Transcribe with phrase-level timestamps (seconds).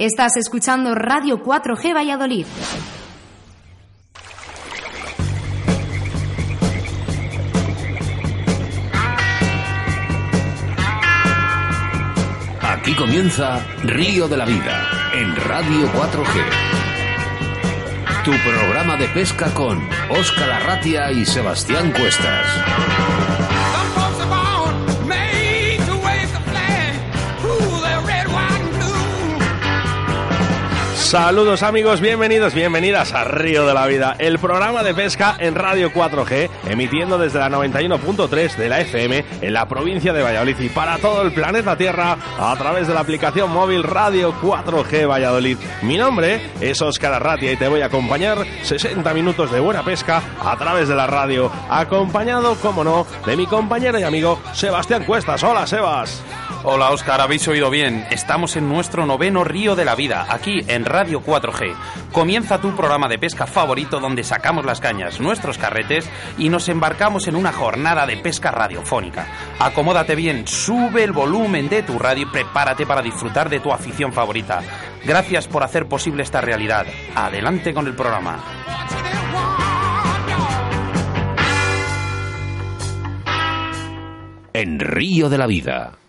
[0.00, 2.46] Estás escuchando Radio 4G Valladolid.
[12.62, 16.44] Aquí comienza Río de la Vida en Radio 4G.
[18.24, 23.29] Tu programa de pesca con Óscar Arratia y Sebastián Cuestas.
[31.10, 35.90] Saludos amigos, bienvenidos, bienvenidas a Río de la Vida, el programa de pesca en Radio
[35.90, 40.98] 4G, emitiendo desde la 91.3 de la FM en la provincia de Valladolid y para
[40.98, 45.58] todo el planeta Tierra a través de la aplicación móvil Radio 4G Valladolid.
[45.82, 50.22] Mi nombre es Óscar Arratia y te voy a acompañar 60 minutos de buena pesca
[50.40, 55.42] a través de la radio, acompañado, como no, de mi compañero y amigo Sebastián Cuestas.
[55.42, 56.22] Hola, Sebas.
[56.62, 58.06] Hola Óscar, habéis oído bien.
[58.10, 61.74] Estamos en nuestro noveno Río de la Vida, aquí en Radio 4G.
[62.12, 67.26] Comienza tu programa de pesca favorito donde sacamos las cañas, nuestros carretes y nos embarcamos
[67.28, 69.26] en una jornada de pesca radiofónica.
[69.58, 74.12] Acomódate bien, sube el volumen de tu radio y prepárate para disfrutar de tu afición
[74.12, 74.62] favorita.
[75.04, 76.86] Gracias por hacer posible esta realidad.
[77.14, 78.38] Adelante con el programa.
[84.52, 86.00] En Río de la Vida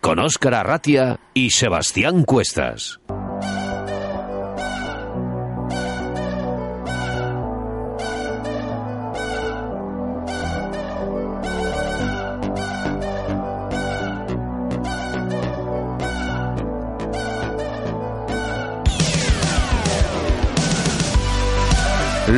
[0.00, 3.00] con Óscar Arratia y Sebastián Cuestas.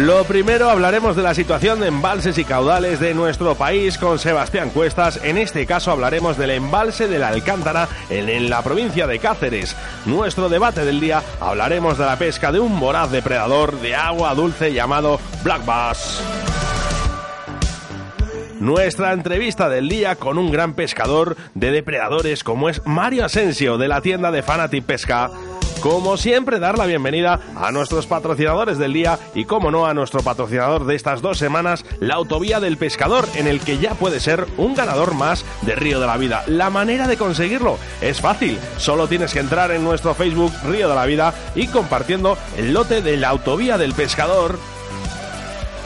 [0.02, 4.70] Lo primero hablaremos de la situación de embalses y caudales de nuestro país con Sebastián
[4.70, 5.20] Cuestas.
[5.22, 9.76] En este caso hablaremos del embalse de la Alcántara en, la provincia de Cáceres.
[10.04, 14.72] Nuestro debate del día hablaremos de la pesca de un voraz depredador de agua dulce
[14.72, 16.20] llamado Black Bass.
[18.58, 23.86] Nuestra entrevista del día con un gran pescador de depredadores como es Mario Asensio de
[23.86, 25.30] la tienda de Fanati Pesca
[25.82, 30.22] como siempre, dar la bienvenida a nuestros patrocinadores del día y, como no, a nuestro
[30.22, 34.46] patrocinador de estas dos semanas, la Autovía del Pescador, en el que ya puede ser
[34.58, 36.44] un ganador más de Río de la Vida.
[36.46, 40.94] La manera de conseguirlo es fácil, solo tienes que entrar en nuestro Facebook Río de
[40.94, 44.58] la Vida y compartiendo el lote de la Autovía del Pescador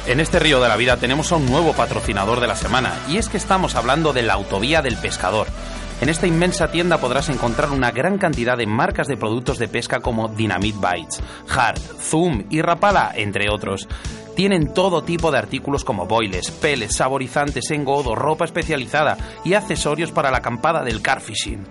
[0.07, 3.17] en este río de la vida tenemos a un nuevo patrocinador de la semana, y
[3.17, 5.49] es que estamos hablando de la Autovía del Pescador.
[6.01, 10.01] En esta inmensa tienda podrás encontrar una gran cantidad de marcas de productos de pesca
[10.01, 13.89] como Dynamite Bites, Hard, Zoom y Rapala, entre otros.
[14.35, 20.31] Tienen todo tipo de artículos como boiles, peles, saborizantes, engodo, ropa especializada y accesorios para
[20.31, 21.67] la acampada del car fishing.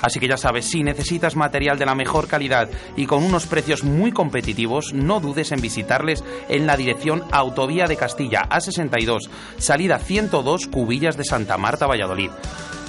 [0.00, 3.84] Así que ya sabes, si necesitas material de la mejor calidad y con unos precios
[3.84, 9.28] muy competitivos, no dudes en visitarles en la dirección Autovía de Castilla A62,
[9.58, 12.30] salida 102 Cubillas de Santa Marta, Valladolid.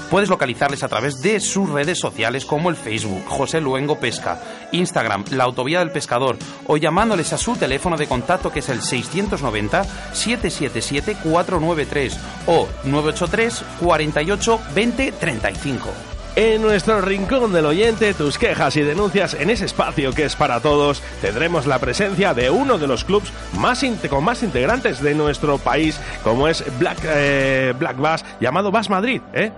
[0.09, 5.23] Puedes localizarles a través de sus redes sociales como el Facebook José Luengo Pesca, Instagram
[5.29, 9.83] La Autovía del Pescador o llamándoles a su teléfono de contacto que es el 690
[10.13, 12.17] 777 493
[12.47, 16.08] o 983 48 20 35.
[16.35, 20.59] En nuestro rincón del oyente, tus quejas y denuncias en ese espacio que es para
[20.61, 23.79] todos, tendremos la presencia de uno de los clubs más
[24.09, 29.21] con más integrantes de nuestro país, como es Black, eh, Black Bass, llamado Bass Madrid.
[29.33, 29.51] ¿eh?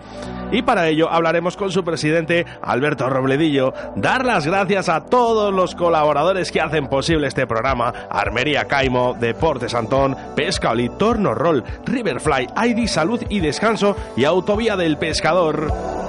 [0.52, 5.76] Y para ello hablaremos con su presidente, Alberto Robledillo, dar las gracias a todos los
[5.76, 12.88] colaboradores que hacen posible este programa, Armería Caimo, Deportes Antón, Pesca Torno Roll, Riverfly, ID
[12.88, 16.01] Salud y Descanso y Autovía del Pescador.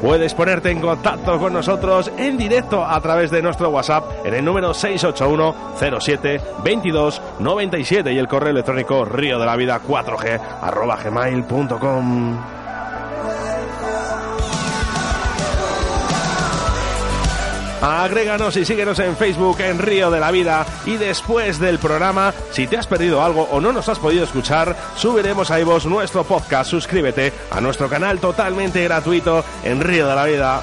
[0.00, 4.44] Puedes ponerte en contacto con nosotros en directo a través de nuestro WhatsApp en el
[4.44, 5.54] número 681
[6.00, 12.63] 07 22 97 y el correo electrónico río de la vida 4g arroba gmail.com.
[17.86, 22.66] Agréganos y síguenos en Facebook en Río de la Vida y después del programa, si
[22.66, 26.70] te has perdido algo o no nos has podido escuchar, subiremos a vos nuestro podcast.
[26.70, 30.62] Suscríbete a nuestro canal totalmente gratuito en Río de la Vida.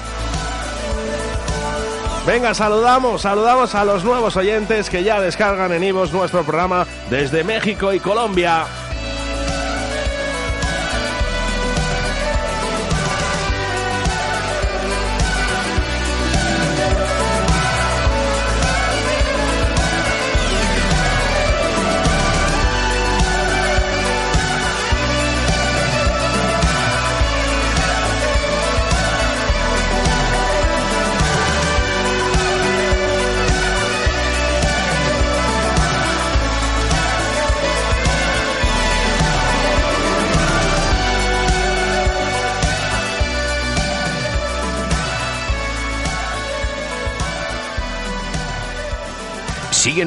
[2.26, 7.44] Venga, saludamos, saludamos a los nuevos oyentes que ya descargan en Ivos nuestro programa desde
[7.44, 8.66] México y Colombia.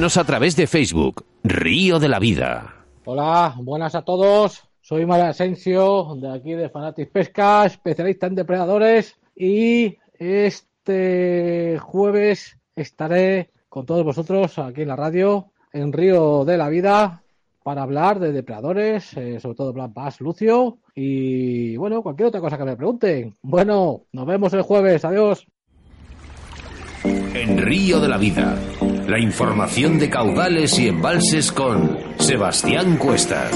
[0.06, 2.76] Síguenos a través de Facebook, Río de la Vida.
[3.06, 4.62] Hola, buenas a todos.
[4.80, 9.16] Soy María Asensio, de aquí de Fanatis Pesca, especialista en depredadores.
[9.34, 16.68] Y este jueves estaré con todos vosotros aquí en la radio, en Río de la
[16.68, 17.24] Vida,
[17.64, 20.78] para hablar de depredadores, eh, sobre todo Black Bass Lucio.
[20.94, 23.34] Y bueno, cualquier otra cosa que me pregunten.
[23.42, 25.04] Bueno, nos vemos el jueves.
[25.04, 25.48] Adiós.
[27.02, 28.56] En Río de la Vida,
[29.06, 33.52] la información de caudales y embalses con Sebastián Cuestas.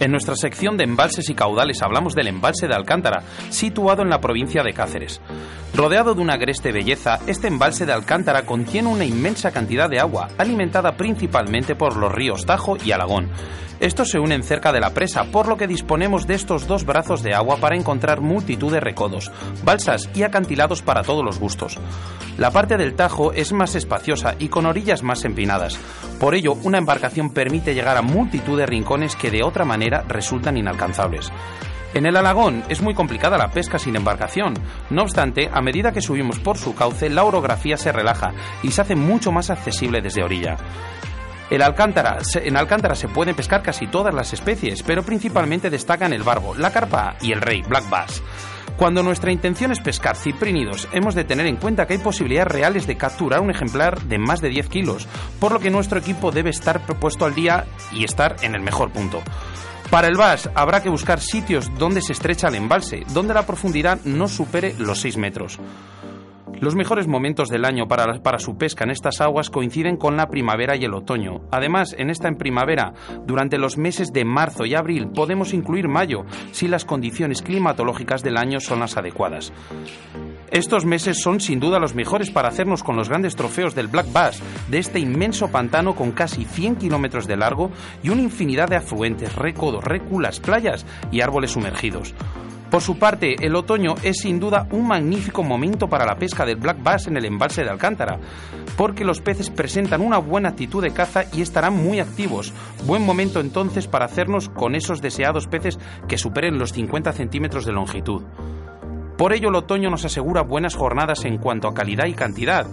[0.00, 4.22] En nuestra sección de embalses y caudales hablamos del embalse de Alcántara, situado en la
[4.22, 5.20] provincia de Cáceres.
[5.74, 10.30] Rodeado de una agreste belleza, este embalse de Alcántara contiene una inmensa cantidad de agua,
[10.38, 13.28] alimentada principalmente por los ríos Tajo y Alagón.
[13.80, 17.22] Estos se unen cerca de la presa, por lo que disponemos de estos dos brazos
[17.22, 19.32] de agua para encontrar multitud de recodos,
[19.64, 21.78] balsas y acantilados para todos los gustos.
[22.36, 25.78] La parte del Tajo es más espaciosa y con orillas más empinadas.
[26.18, 30.58] Por ello, una embarcación permite llegar a multitud de rincones que de otra manera resultan
[30.58, 31.32] inalcanzables.
[31.94, 34.54] En el Alagón es muy complicada la pesca sin embarcación.
[34.90, 38.32] No obstante, a medida que subimos por su cauce, la orografía se relaja
[38.62, 40.56] y se hace mucho más accesible desde orilla.
[41.50, 46.72] En Alcántara se pueden pescar casi todas las especies, pero principalmente destacan el barbo, la
[46.72, 48.22] carpa y el rey, black bass.
[48.76, 52.86] Cuando nuestra intención es pescar ciprínidos, hemos de tener en cuenta que hay posibilidades reales
[52.86, 55.08] de capturar un ejemplar de más de 10 kilos,
[55.38, 58.90] por lo que nuestro equipo debe estar propuesto al día y estar en el mejor
[58.90, 59.20] punto.
[59.90, 64.00] Para el bass habrá que buscar sitios donde se estrecha el embalse, donde la profundidad
[64.04, 65.58] no supere los 6 metros.
[66.58, 70.28] Los mejores momentos del año para, para, su pesca en estas aguas coinciden con la
[70.28, 71.40] primavera y el otoño.
[71.50, 72.92] Además, en esta en primavera,
[73.26, 78.36] durante los meses de marzo y abril, podemos incluir mayo, si las condiciones climatológicas del
[78.36, 79.52] año son las adecuadas.
[80.50, 84.12] Estos meses son sin duda los mejores para hacernos con los grandes trofeos del Black
[84.12, 87.70] Bass, de este inmenso pantano con casi 100 kilómetros de largo
[88.02, 92.14] y una infinidad de afluentes, recodos, reculas, playas y árboles sumergidos.
[92.70, 96.54] Por su parte, el otoño es sin duda un magnífico momento para la pesca del
[96.54, 98.20] black bass en el embalse de Alcántara,
[98.76, 102.52] porque los peces presentan una buena actitud de caza y estarán muy activos.
[102.86, 107.72] Buen momento entonces para hacernos con esos deseados peces que superen los 50 centímetros de
[107.72, 108.22] longitud.
[109.18, 112.66] Por ello, el otoño nos asegura buenas jornadas en cuanto a calidad y cantidad.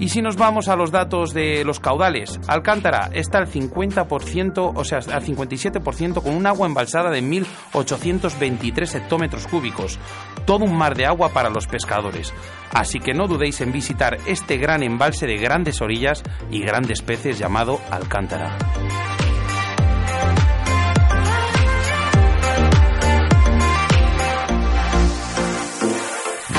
[0.00, 4.84] Y si nos vamos a los datos de los caudales, Alcántara está al 50%, o
[4.84, 9.98] sea, al 57% con un agua embalsada de 1.823 hectómetros cúbicos.
[10.46, 12.32] Todo un mar de agua para los pescadores.
[12.72, 17.38] Así que no dudéis en visitar este gran embalse de grandes orillas y grandes peces
[17.38, 18.56] llamado Alcántara.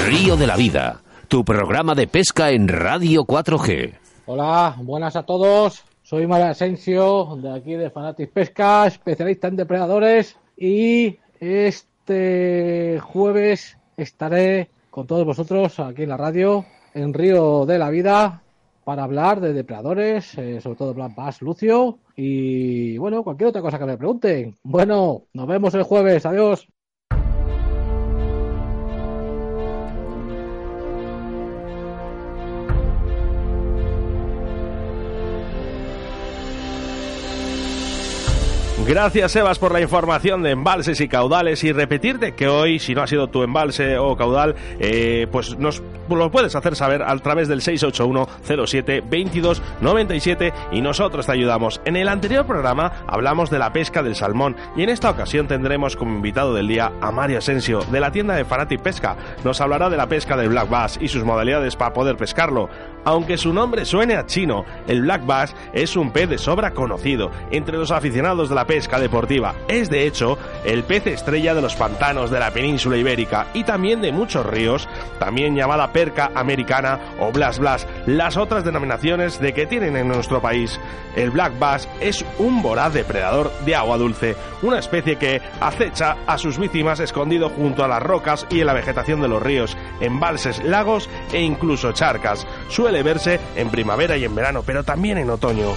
[0.05, 3.93] Río de la Vida tu programa de pesca en Radio 4G.
[4.25, 5.85] Hola, buenas a todos.
[6.03, 10.35] Soy María Asensio, de aquí de Fanatis Pesca, especialista en depredadores.
[10.57, 17.89] Y este jueves estaré con todos vosotros aquí en la radio, en Río de la
[17.89, 18.43] Vida,
[18.83, 21.99] para hablar de depredadores, eh, sobre todo Black Bass Lucio.
[22.13, 24.57] Y bueno, cualquier otra cosa que me pregunten.
[24.63, 26.25] Bueno, nos vemos el jueves.
[26.25, 26.67] Adiós.
[38.87, 43.03] Gracias, Sebas, por la información de embalses y caudales y repetirte que hoy, si no
[43.03, 47.47] ha sido tu embalse o caudal, eh, pues nos lo puedes hacer saber a través
[47.47, 51.79] del 681-07-2297 y nosotros te ayudamos.
[51.85, 55.95] En el anterior programa hablamos de la pesca del salmón y en esta ocasión tendremos
[55.95, 59.15] como invitado del día a Mario Asensio de la tienda de Fanati Pesca.
[59.45, 62.67] Nos hablará de la pesca del black bass y sus modalidades para poder pescarlo.
[63.05, 67.31] Aunque su nombre suene a chino, el black bass es un pez de sobra conocido
[67.51, 68.80] entre los aficionados de la pesca
[69.67, 74.01] Es de hecho el pez estrella de los pantanos de la península ibérica y también
[74.01, 74.87] de muchos ríos,
[75.19, 80.41] también llamada perca americana o blas blas, las otras denominaciones de que tienen en nuestro
[80.41, 80.79] país.
[81.15, 86.37] El black bass es un voraz depredador de agua dulce, una especie que acecha a
[86.37, 90.63] sus víctimas escondido junto a las rocas y en la vegetación de los ríos, embalses,
[90.63, 92.47] lagos e incluso charcas.
[92.69, 95.73] Suele verse en primavera y en verano, pero también en otoño.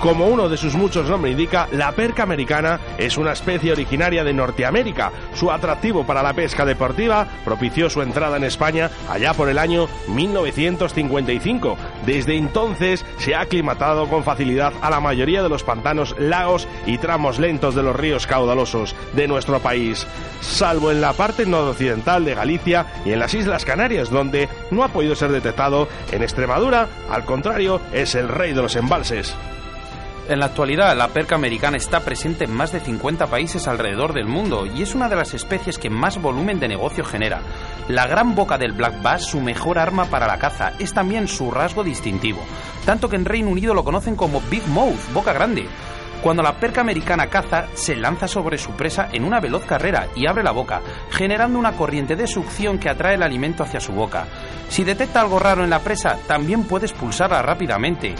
[0.00, 4.32] Como uno de sus muchos nombres indica, la perca americana es una especie originaria de
[4.32, 5.12] Norteamérica.
[5.34, 9.88] Su atractivo para la pesca deportiva propició su entrada en España allá por el año
[10.08, 11.76] 1955.
[12.06, 16.96] desde entonces se ha aclimatado con facilidad a la mayoría de los pantanos, lagos y
[16.96, 20.06] tramos lentos de los ríos caudalosos de nuestro país,
[20.40, 24.88] salvo en la parte noroccidental de Galicia y en las Islas Canarias, donde no ha
[24.88, 25.88] podido ser detectado.
[26.10, 29.36] En Extremadura, al contrario, es el rey de los embalses.
[30.30, 34.26] En la actualidad, la perca americana está presente en más de 50 países alrededor del
[34.26, 37.42] mundo y es una de las especies que más volumen de negocio genera.
[37.88, 41.50] La gran boca del black bass, su mejor arma para la caza, es también su
[41.50, 42.44] rasgo distintivo,
[42.86, 45.66] tanto que en Reino Unido lo conocen como Big Mouth, boca grande.
[46.22, 50.28] Cuando la perca americana caza, se lanza sobre su presa en una veloz carrera y
[50.28, 54.28] abre la boca, generando una corriente de succión que atrae el alimento hacia su boca.
[54.68, 58.14] Si detecta algo raro en la presa, también puede expulsarla rápidamente.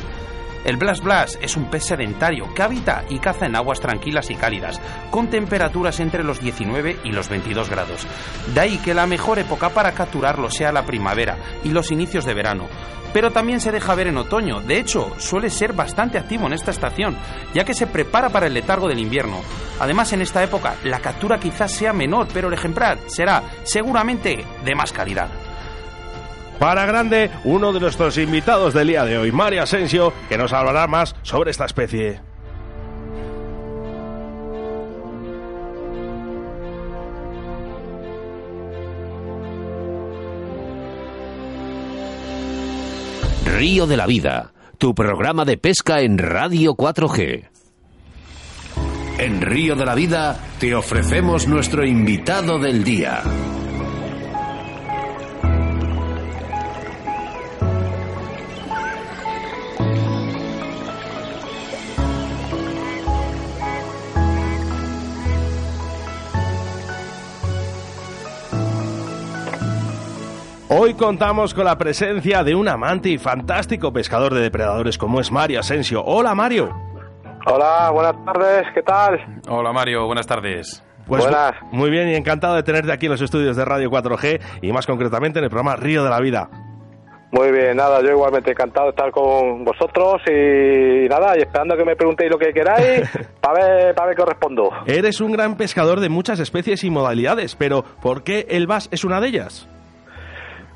[0.64, 4.34] El Blas Blas es un pez sedentario que habita y caza en aguas tranquilas y
[4.34, 8.06] cálidas, con temperaturas entre los 19 y los 22 grados.
[8.54, 12.34] De ahí que la mejor época para capturarlo sea la primavera y los inicios de
[12.34, 12.68] verano.
[13.12, 16.70] Pero también se deja ver en otoño, de hecho suele ser bastante activo en esta
[16.70, 17.16] estación,
[17.54, 19.40] ya que se prepara para el letargo del invierno.
[19.80, 24.74] Además en esta época la captura quizás sea menor, pero el ejemplar será seguramente de
[24.74, 25.28] más calidad.
[26.60, 30.86] Para grande, uno de nuestros invitados del día de hoy, Mario Asensio, que nos hablará
[30.86, 32.20] más sobre esta especie.
[43.46, 47.48] Río de la Vida, tu programa de pesca en Radio 4G.
[49.18, 53.22] En Río de la Vida te ofrecemos nuestro invitado del día.
[70.72, 75.32] Hoy contamos con la presencia de un amante y fantástico pescador de depredadores como es
[75.32, 76.00] Mario Asensio.
[76.04, 76.70] Hola Mario.
[77.44, 79.18] Hola, buenas tardes, ¿qué tal?
[79.48, 80.84] Hola Mario, buenas tardes.
[81.08, 81.54] Pues Buenas.
[81.72, 84.86] muy bien y encantado de tenerte aquí en los estudios de Radio 4G y más
[84.86, 86.48] concretamente en el programa Río de la Vida.
[87.32, 91.84] Muy bien, nada, yo igualmente encantado de estar con vosotros y nada, y esperando que
[91.84, 93.10] me preguntéis lo que queráis
[93.40, 94.70] para ver, para ver qué os respondo.
[94.86, 99.04] Eres un gran pescador de muchas especies y modalidades, pero ¿por qué el bass es
[99.04, 99.68] una de ellas?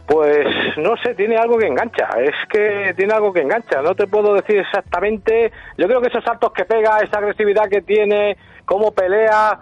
[0.06, 0.46] Pues
[0.76, 4.34] no sé, tiene algo que engancha, es que tiene algo que engancha, no te puedo
[4.34, 9.58] decir exactamente, yo creo que esos saltos que pega, esa agresividad que tiene, cómo pelea,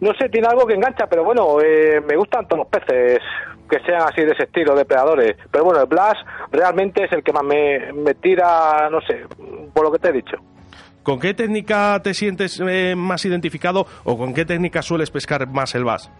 [0.00, 3.20] no sé, tiene algo que engancha, pero bueno, eh, me gustan todos los peces
[3.70, 6.14] que sean así de ese estilo, depredadores, pero bueno, el Blas
[6.50, 9.26] realmente es el que más me, tira, no sé,
[9.72, 10.36] por lo que te he dicho.
[11.02, 15.74] ¿Con qué técnica te sientes eh, más identificado o con qué técnica sueles pescar más
[15.74, 16.10] el bass?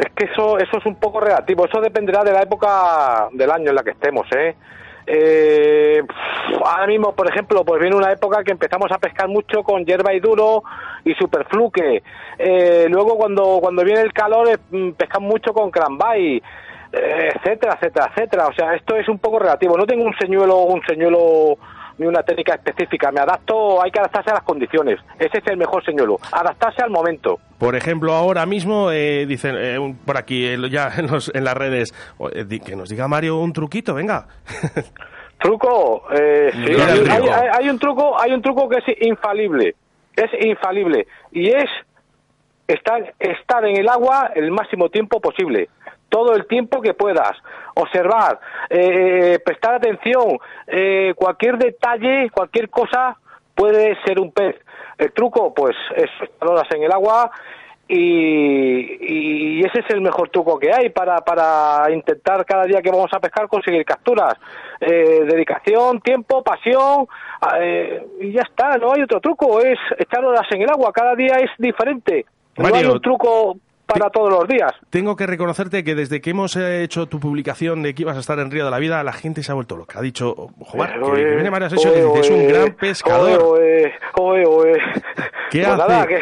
[0.00, 3.68] Es que eso, eso es un poco relativo, eso dependerá de la época del año
[3.68, 4.56] en la que estemos, ¿eh?
[5.06, 6.02] Eh,
[6.64, 10.14] ahora mismo, por ejemplo, pues viene una época que empezamos a pescar mucho con hierba
[10.14, 10.62] y duro
[11.04, 12.02] y superfluke.
[12.38, 16.40] Eh, luego cuando, cuando viene el calor eh, pescan mucho con cranbay,
[16.92, 18.46] eh, etcétera, etcétera, etcétera.
[18.46, 19.76] O sea, esto es un poco relativo.
[19.76, 21.58] No tengo un señuelo, un señuelo
[22.00, 23.12] ni una técnica específica.
[23.12, 24.98] Me adapto, hay que adaptarse a las condiciones.
[25.18, 26.18] Ese es el mejor señuelo.
[26.32, 27.38] Adaptarse al momento.
[27.58, 31.54] Por ejemplo, ahora mismo eh, dicen eh, por aquí eh, ya en, los- en las
[31.54, 31.92] redes
[32.32, 34.26] eh, que nos diga Mario un truquito, venga.
[35.38, 39.74] Truco, eh, sí, hay, hay- hay un truco, hay un truco que es infalible,
[40.14, 41.64] es infalible y es
[42.68, 45.68] estar estar en el agua el máximo tiempo posible,
[46.10, 47.32] todo el tiempo que puedas,
[47.74, 48.38] observar,
[48.68, 53.16] eh, prestar atención, eh, cualquier detalle, cualquier cosa
[53.54, 54.56] puede ser un pez.
[54.98, 57.30] El truco, pues, es estar horas en el agua
[57.88, 62.90] y, y ese es el mejor truco que hay para, para intentar cada día que
[62.90, 64.34] vamos a pescar conseguir capturas.
[64.80, 67.06] Eh, dedicación, tiempo, pasión
[67.60, 71.14] eh, y ya está, no hay otro truco, es echar horas en el agua, cada
[71.14, 72.24] día es diferente.
[72.56, 73.56] no hay un truco
[73.92, 74.72] para todos los días.
[74.90, 78.20] Tengo que reconocerte que desde que hemos eh, hecho tu publicación de que ibas a
[78.20, 79.98] estar en Río de la Vida, la gente se ha vuelto loca.
[79.98, 81.50] Ha dicho, joder, que, que viene
[82.20, 83.38] es un gran pescador.
[85.50, 85.78] ¿Qué Pues hace?
[85.78, 86.18] nada, que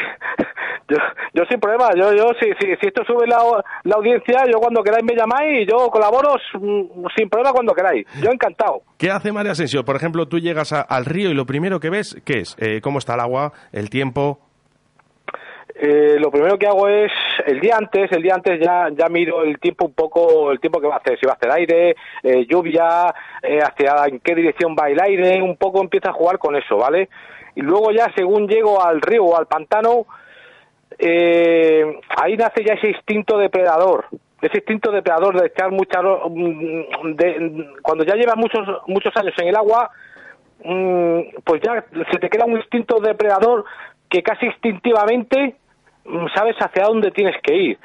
[0.90, 0.96] yo,
[1.34, 3.36] yo sin problema, yo, yo si, si, si esto sube la,
[3.84, 8.06] la audiencia, yo cuando queráis me llamáis y yo colaboro mm, sin problema cuando queráis.
[8.22, 8.80] Yo encantado.
[8.96, 9.84] ¿Qué hace Mario Asensio?
[9.84, 12.56] Por ejemplo, tú llegas a- al río y lo primero que ves, ¿qué es?
[12.58, 13.52] Eh, ¿Cómo está el agua?
[13.72, 14.40] ¿El tiempo?
[15.80, 17.12] Eh, lo primero que hago es
[17.46, 20.80] el día antes, el día antes ya, ya miro el tiempo un poco, el tiempo
[20.80, 21.94] que va a hacer, si va a hacer aire,
[22.24, 26.38] eh, lluvia, eh, hacia en qué dirección va el aire, un poco empiezo a jugar
[26.38, 27.08] con eso, ¿vale?
[27.54, 30.06] Y luego ya según llego al río o al pantano,
[30.98, 31.84] eh,
[32.16, 34.06] ahí nace ya ese instinto depredador.
[34.42, 39.48] ese instinto depredador de echar mucha mm, de, cuando ya llevas muchos muchos años en
[39.48, 39.90] el agua
[40.64, 43.64] mm, pues ya se te queda un instinto depredador
[44.08, 45.56] que casi instintivamente
[46.34, 47.78] sabes hacia dónde tienes que ir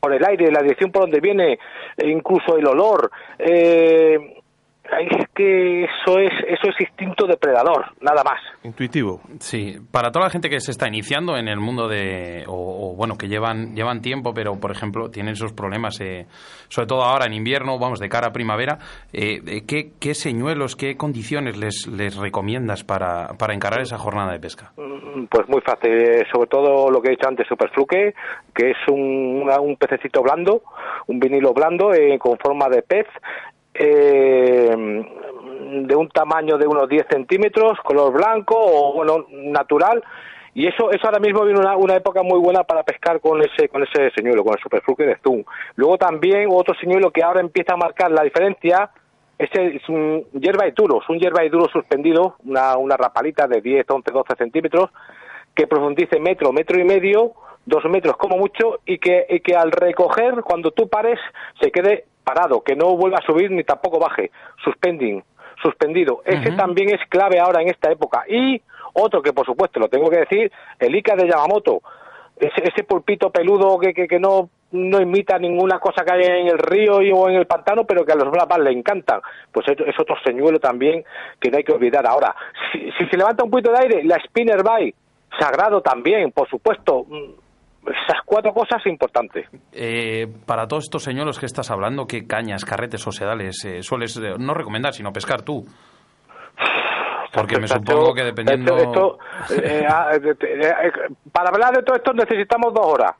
[0.00, 1.58] por el aire la dirección por donde viene
[1.96, 4.39] e incluso el olor eh,
[4.84, 8.40] es que eso es eso es instinto depredador, nada más.
[8.64, 9.20] Intuitivo.
[9.38, 13.16] Sí, para toda la gente que se está iniciando en el mundo de o, bueno,
[13.16, 16.26] que llevan llevan tiempo, pero por ejemplo, tienen esos problemas eh,
[16.68, 18.78] sobre todo ahora en invierno, vamos, de cara a primavera,
[19.12, 24.32] eh, eh, ¿qué, ¿qué, señuelos, qué condiciones les, les recomiendas para, para encarar esa jornada
[24.32, 24.72] de pesca?
[24.76, 25.90] Mm, pues muy fácil,
[26.32, 28.14] sobre todo lo que he dicho antes, Superfluke,
[28.54, 30.62] que es un, un pececito blando,
[31.06, 33.06] un vinilo blando con forma de pez,
[33.74, 35.04] eh,
[35.82, 40.02] de un tamaño de unos 10 centímetros, color blanco o bueno, natural.
[40.52, 43.68] Y eso, eso ahora mismo viene una, una época muy buena para pescar con ese,
[43.68, 45.44] con ese señuelo, con el superfluke de Zoom.
[45.76, 48.90] Luego también otro señuelo que ahora empieza a marcar la diferencia
[49.40, 53.62] es un hierba y duro, es un hierba y duro suspendido, una, una rapalita de
[53.62, 54.90] 10, 11, 12 centímetros,
[55.54, 57.32] que profundice metro, metro y medio,
[57.64, 61.18] dos metros como mucho, y que, y que al recoger, cuando tú pares,
[61.60, 64.30] se quede parado, que no vuelva a subir ni tampoco baje,
[64.62, 65.22] suspending,
[65.60, 66.22] suspendido.
[66.24, 68.24] Ese también es clave ahora en esta época.
[68.28, 71.82] Y otro que por supuesto lo tengo que decir, el Ica de Yamamoto,
[72.38, 76.58] ese, ese pulpito peludo que, que, no no imita ninguna cosa que hay en el
[76.58, 79.20] río y, o en el pantano, pero que a los blapas le encantan.
[79.50, 81.04] Pues es, es, otro señuelo también
[81.40, 82.06] que no hay que olvidar.
[82.06, 82.34] Ahora,
[82.70, 84.94] si, si se levanta un poquito de aire, la spinner by,
[85.38, 87.06] sagrado también, por supuesto
[87.86, 89.46] esas cuatro cosas importantes.
[89.72, 94.16] Eh, para todos estos señuelos que estás hablando, ¿qué cañas, carretes o sedales eh, sueles
[94.16, 95.64] eh, no recomendar, sino pescar tú?
[97.32, 99.18] Porque me supongo que dependiendo...
[99.88, 100.10] Ah,
[101.32, 103.12] para hablar de todo esto necesitamos dos horas.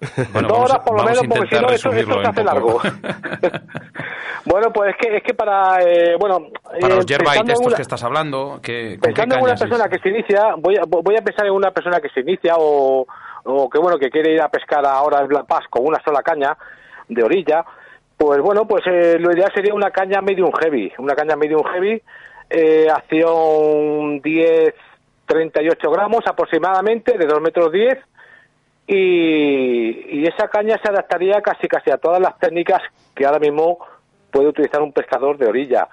[0.00, 2.80] dos horas por lo menos, porque si no esto, esto se hace largo.
[4.46, 5.80] bueno, pues es que, es que para...
[6.18, 6.48] bueno,
[6.80, 8.58] para los de estos que estás hablando...
[8.62, 11.70] Que, pensando en una persona que se inicia, voy a, voy a pensar en una
[11.70, 13.06] persona que se inicia o
[13.50, 16.22] o que bueno que quiere ir a pescar ahora en Black Pass con una sola
[16.22, 16.56] caña
[17.08, 17.64] de orilla,
[18.16, 22.02] pues bueno, pues eh, lo ideal sería una caña medium heavy, una caña medium heavy,
[22.50, 24.74] eh, acción 10,
[25.26, 27.98] 38 gramos aproximadamente, de 2 metros 10,
[28.86, 32.82] y, y esa caña se adaptaría casi casi a todas las técnicas
[33.14, 33.78] que ahora mismo
[34.30, 35.88] puede utilizar un pescador de orilla.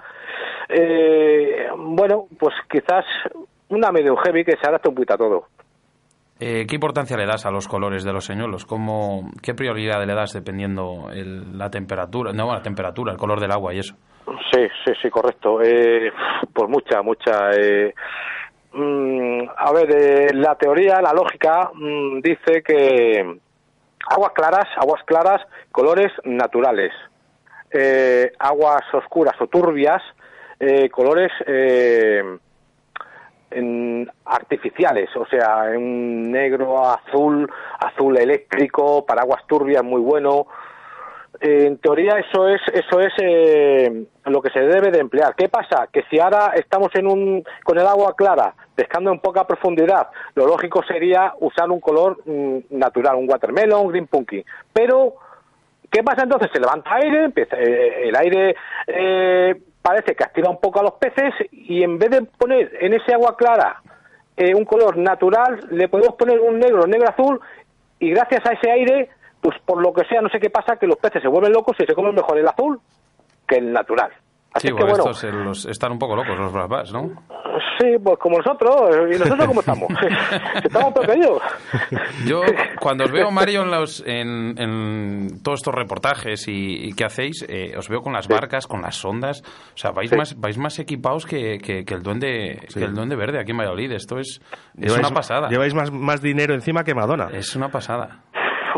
[0.68, 3.04] Eh, bueno, pues quizás
[3.68, 5.46] una medium heavy que se adapte un poquito a todo.
[6.38, 8.66] Eh, ¿Qué importancia le das a los colores de los señuelos?
[8.66, 13.72] ¿Cómo, ¿Qué prioridad le das dependiendo la temperatura, no, la temperatura, el color del agua
[13.72, 13.96] y eso?
[14.52, 15.62] Sí, sí, sí, correcto.
[15.62, 16.12] Eh,
[16.52, 17.52] pues mucha, mucha.
[17.52, 17.94] Eh,
[18.72, 23.38] mm, a ver, eh, la teoría, la lógica mm, dice que
[24.10, 25.40] aguas claras, aguas claras,
[25.72, 26.92] colores naturales.
[28.38, 30.02] aguas oscuras o turbias,
[30.90, 31.30] colores
[33.50, 40.46] en artificiales, o sea, en negro, azul, azul eléctrico, paraguas turbias muy bueno.
[41.38, 45.34] En teoría eso es eso es eh, lo que se debe de emplear.
[45.36, 45.88] ¿Qué pasa?
[45.92, 50.46] Que si ahora estamos en un con el agua clara, pescando en poca profundidad, lo
[50.46, 54.42] lógico sería usar un color mm, natural, un watermelon, green punky.
[54.72, 55.14] Pero
[55.90, 56.50] ¿qué pasa entonces?
[56.52, 58.56] Se levanta aire, empieza, eh, el aire
[58.86, 59.56] eh,
[59.86, 63.14] parece que activa un poco a los peces y en vez de poner en ese
[63.14, 63.80] agua clara
[64.36, 67.40] eh, un color natural, le podemos poner un negro, negro azul
[68.00, 70.88] y gracias a ese aire, pues por lo que sea, no sé qué pasa, que
[70.88, 72.80] los peces se vuelven locos y se comen mejor el azul
[73.46, 74.10] que el natural.
[74.56, 77.10] Así sí, que, bueno, estos están un poco locos los bravas, ¿no?
[77.78, 79.06] Sí, pues como nosotros.
[79.14, 79.88] ¿Y nosotros cómo estamos?
[80.64, 81.38] estamos pequeños.
[82.26, 82.40] Yo,
[82.80, 87.74] cuando os veo, Mario, en, los, en, en todos estos reportajes y, que hacéis, eh,
[87.76, 89.42] os veo con las barcas, con las sondas.
[89.74, 93.38] O sea, vais, más, vais más equipados que, que, el duende, que el duende verde
[93.38, 93.92] aquí en Valladolid.
[93.92, 94.40] Esto es,
[94.80, 95.48] es una pasada.
[95.50, 97.28] Lleváis más, más dinero encima que Madonna.
[97.30, 98.22] Es una pasada.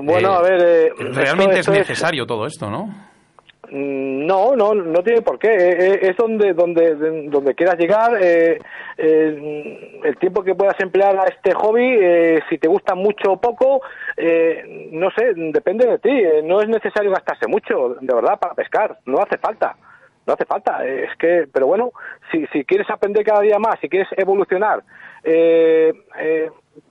[0.03, 0.61] Bueno, a ver...
[0.61, 3.08] Eh, realmente es necesario todo esto, ¿no?
[3.71, 5.49] Mm, no, no, no tiene por qué.
[5.49, 6.95] Eh, eh, es donde, donde,
[7.29, 8.19] donde quieras llegar.
[8.21, 8.59] Eh,
[8.97, 13.81] el tiempo que puedas emplear a este hobby, si te gusta mucho o poco,
[14.91, 16.23] no sé, depende de ti.
[16.45, 18.99] No es necesario gastarse mucho, de verdad, para pescar.
[19.07, 19.77] No hace falta.
[20.27, 20.85] No hace falta.
[20.85, 21.93] Es que, pero bueno,
[22.33, 24.83] si, si quieres aprender cada día más, si quieres evolucionar,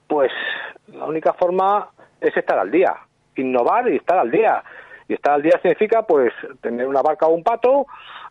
[0.06, 0.32] pues
[0.86, 2.94] la única forma es estar al día,
[3.36, 4.62] innovar y estar al día.
[5.08, 7.86] Y estar al día significa, pues, tener una barca o un pato,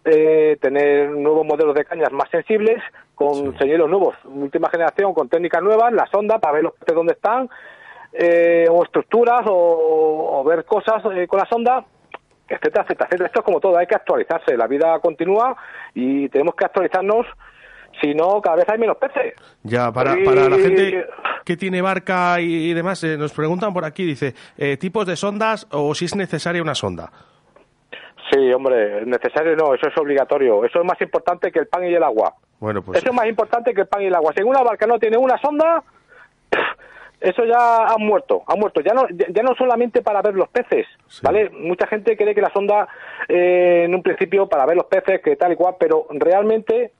[0.05, 2.81] eh, tener nuevos modelos de cañas más sensibles,
[3.15, 7.13] con señuelos nuevos, última generación, con técnicas nuevas, la sonda para ver los peces dónde
[7.13, 7.49] están,
[8.13, 11.83] eh, o estructuras o, ver cosas eh, con la sonda,
[12.47, 13.25] etcétera, etcétera, etcétera.
[13.25, 15.57] Esto es como todo, hay que actualizarse, la vida continúa
[15.95, 17.25] y tenemos que actualizarnos
[18.01, 19.33] si no, cada vez hay menos peces.
[19.63, 21.05] Ya, para, para la gente
[21.45, 25.67] que tiene barca y, demás, eh, nos preguntan por aquí, dice, eh, tipos de sondas
[25.71, 27.11] o si es necesaria una sonda.
[28.31, 30.65] Sí, hombre, necesario no, eso es obligatorio.
[30.65, 32.33] Eso es más importante que el pan y el agua.
[32.59, 32.97] Bueno, pues...
[32.97, 34.33] Eso es más importante que el pan y el agua.
[34.35, 35.81] Si en una barca no tiene una sonda,
[37.21, 38.81] eso ya ha muerto, ha muerto.
[38.81, 40.85] Ya no, ya no solamente para ver los peces,
[41.23, 41.49] ¿vale?
[41.51, 42.89] Mucha gente cree que la sonda,
[43.29, 46.91] eh, en un principio, para ver los peces, que tal y cual, pero realmente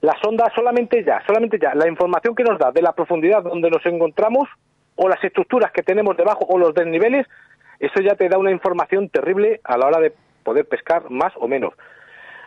[0.00, 3.70] la sonda solamente ya, solamente ya, la información que nos da de la profundidad donde
[3.70, 4.48] nos encontramos
[4.96, 7.26] o las estructuras que tenemos debajo o los desniveles,
[7.78, 11.48] eso ya te da una información terrible a la hora de poder pescar más o
[11.48, 11.74] menos.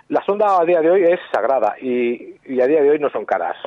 [0.09, 3.25] La sonda a día de hoy es sagrada y, a día de hoy no son
[3.25, 3.57] caras.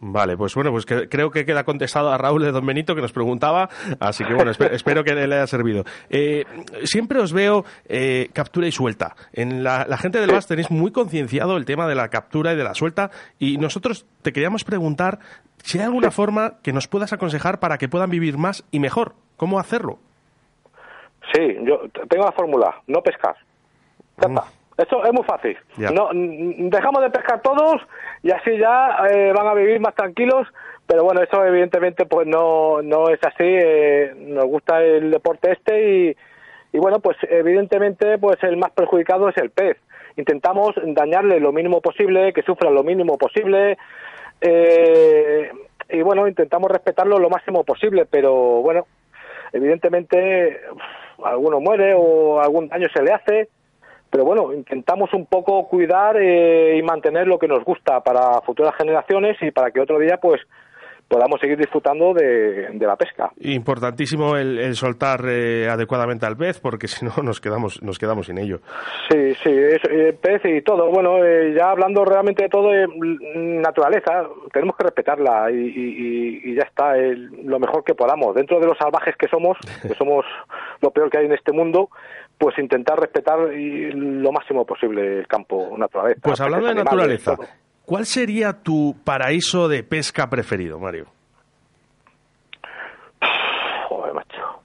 [0.00, 3.12] Vale, pues bueno, pues creo que queda contestado a Raúl de Don Benito que nos
[3.12, 5.84] preguntaba, así que bueno, espero, que le haya servido.
[6.08, 6.44] Eh,
[6.84, 9.16] siempre os veo eh, captura y suelta.
[9.32, 12.62] En la, gente del VAS tenéis muy concienciado el tema de la captura y de
[12.62, 15.18] la suelta y nosotros te queríamos preguntar
[15.64, 19.14] si hay alguna forma que nos puedas aconsejar para que puedan vivir más y mejor.
[19.36, 19.98] ¿Cómo hacerlo?
[21.32, 23.34] Sí, yo tengo la fórmula, no pescar.
[24.20, 24.57] Ya está.
[24.78, 25.58] Esto es muy fácil.
[25.76, 27.82] No, dejamos de pescar todos
[28.22, 30.46] y así ya eh, van a vivir más tranquilos.
[30.86, 33.44] Pero bueno, eso evidentemente pues no, no es así.
[33.44, 36.16] Eh, nos gusta el deporte este y,
[36.72, 39.76] y bueno, pues evidentemente pues el más perjudicado es el pez.
[40.16, 43.76] Intentamos dañarle lo mínimo posible, que sufra lo mínimo posible.
[44.40, 45.50] Eh,
[45.90, 48.86] y bueno, intentamos respetarlo lo máximo posible, pero bueno,
[49.52, 50.60] evidentemente
[51.24, 53.48] alguno muere o algún daño se le hace
[54.10, 58.74] pero bueno, intentamos un poco cuidar eh, y mantener lo que nos gusta para futuras
[58.76, 60.40] generaciones y para que otro día pues
[61.08, 63.30] podamos seguir disfrutando de, la pesca.
[63.40, 68.38] Importantísimo el, soltar eh, adecuadamente al pez, porque si no nos quedamos nos quedamos sin
[68.38, 68.60] ello.
[69.10, 70.90] Sí, sí, es, eh, pez y todo.
[70.90, 71.18] Bueno,
[71.54, 72.70] ya hablando realmente de todo,
[73.34, 78.34] naturaleza, tenemos que respetarla y, ya está, lo mejor que podamos.
[78.34, 80.24] Dentro de los salvajes que somos, que somos
[80.80, 81.88] lo peor que hay en este mundo,
[82.38, 86.20] pues intentar respetar lo máximo posible el campo naturaleza.
[86.22, 87.36] Pues hablando de naturaleza,
[87.84, 91.06] ¿cuál sería tu paraíso de pesca preferido, Mario?
[93.88, 94.62] Joder, macho.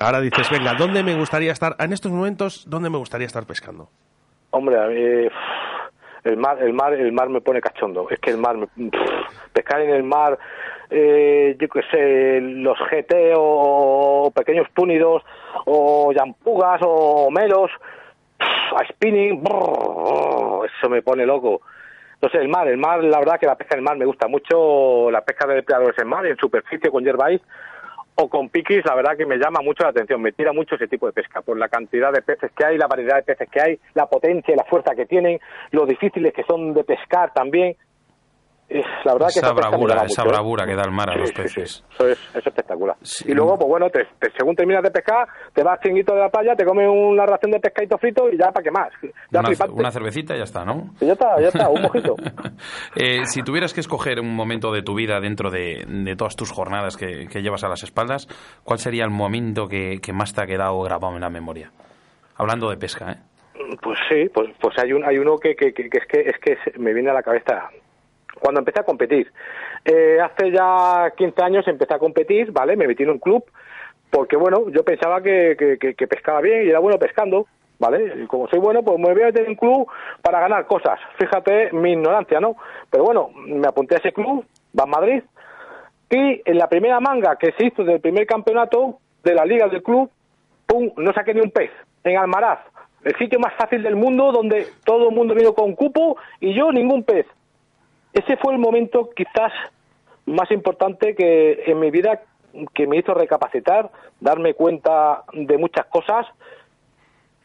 [0.00, 1.74] Ahora dices, venga, ¿dónde me gustaría estar?
[1.80, 3.88] En estos momentos, ¿dónde me gustaría estar pescando?
[4.50, 5.28] Hombre, a mí,
[6.24, 8.08] el mar, el mar, el mar me pone cachondo.
[8.10, 8.56] Es que el mar,
[9.52, 10.38] pescar en el mar,
[10.90, 15.22] eh, yo qué sé, los GT o pequeños túnidos
[15.66, 17.70] o yampugas o melos,
[18.40, 21.62] a spinning, eso me pone loco.
[22.14, 24.26] Entonces el mar, el mar, la verdad que la pesca en el mar me gusta
[24.26, 27.40] mucho, la pesca de depredadores en mar, en superficie con yerbais
[28.20, 30.88] o con piquis, la verdad que me llama mucho la atención, me tira mucho ese
[30.88, 33.60] tipo de pesca, por la cantidad de peces que hay, la variedad de peces que
[33.60, 35.38] hay, la potencia y la fuerza que tienen,
[35.70, 37.76] lo difíciles que son de pescar también
[38.68, 40.28] la verdad esa que bravura, esa ¿eh?
[40.28, 41.82] bravura que da el mar a los peces.
[41.90, 42.96] eso es, espectacular.
[43.24, 46.54] Y luego, pues bueno, te, según terminas de pescar, te vas chinguito de la playa,
[46.54, 48.90] te comes una ración de pescadito frito y ya para qué más.
[49.72, 50.90] una, cervecita y ya está, ¿no?
[51.00, 52.14] ya está, ya está, un mojito.
[52.96, 55.84] Eh, si tuvieras que escoger un momento de tu vida dentro de,
[56.16, 58.26] todas tus jornadas que, llevas a las espaldas,
[58.64, 61.70] ¿cuál sería el momento que, más te ha quedado grabado en la memoria?
[62.36, 63.16] Hablando de pesca, ¿eh?
[63.82, 66.78] Pues sí, pues, pues hay, un, hay uno que, que, que, es que es que
[66.78, 67.70] me viene a la cabeza
[68.38, 69.30] cuando empecé a competir.
[69.84, 72.76] Eh, hace ya 15 años empecé a competir, ¿vale?
[72.76, 73.44] Me metí en un club
[74.10, 77.46] porque, bueno, yo pensaba que, que, pescaba bien y era bueno pescando,
[77.78, 78.22] ¿vale?
[78.22, 79.88] Y como soy bueno, pues me voy a meter en un club
[80.22, 80.98] para ganar cosas.
[81.18, 82.56] Fíjate mi ignorancia, ¿no?
[82.90, 84.44] Pero bueno, me apunté a ese club,
[84.78, 85.22] va a Madrid,
[86.10, 89.82] y en la primera manga que se hizo del primer campeonato de la liga del
[89.82, 90.10] club,
[90.66, 91.70] ¡pum!, no saqué ni un pez,
[92.04, 92.60] en Almaraz,
[93.04, 96.72] el sitio más fácil del mundo donde todo el mundo vino con cupo y yo
[96.72, 97.26] ningún pez
[98.18, 99.52] ese fue el momento quizás
[100.26, 102.22] más importante que en mi vida
[102.74, 106.26] que me hizo recapacitar, darme cuenta de muchas cosas.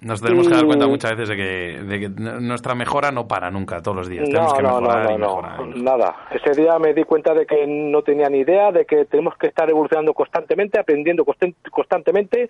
[0.02, 3.96] Nos tenemos que dar cuenta muchas veces de que, nuestra mejora no para nunca, todos
[3.98, 4.26] los días.
[4.26, 5.68] Tenemos que mejorar y mejorar.
[5.78, 6.16] Nada.
[6.32, 9.48] Ese día me di cuenta de que no tenía ni idea, de que tenemos que
[9.48, 11.24] estar evolucionando constantemente, aprendiendo
[11.72, 12.50] constantemente.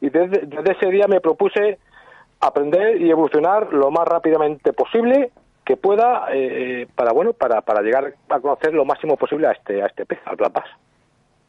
[0.00, 1.78] Y desde, desde ese día me propuse
[2.40, 5.30] aprender y evolucionar lo más rápidamente posible
[5.68, 9.82] que pueda eh, para bueno para, para llegar a conocer lo máximo posible a este
[9.82, 10.64] a este pez al black bass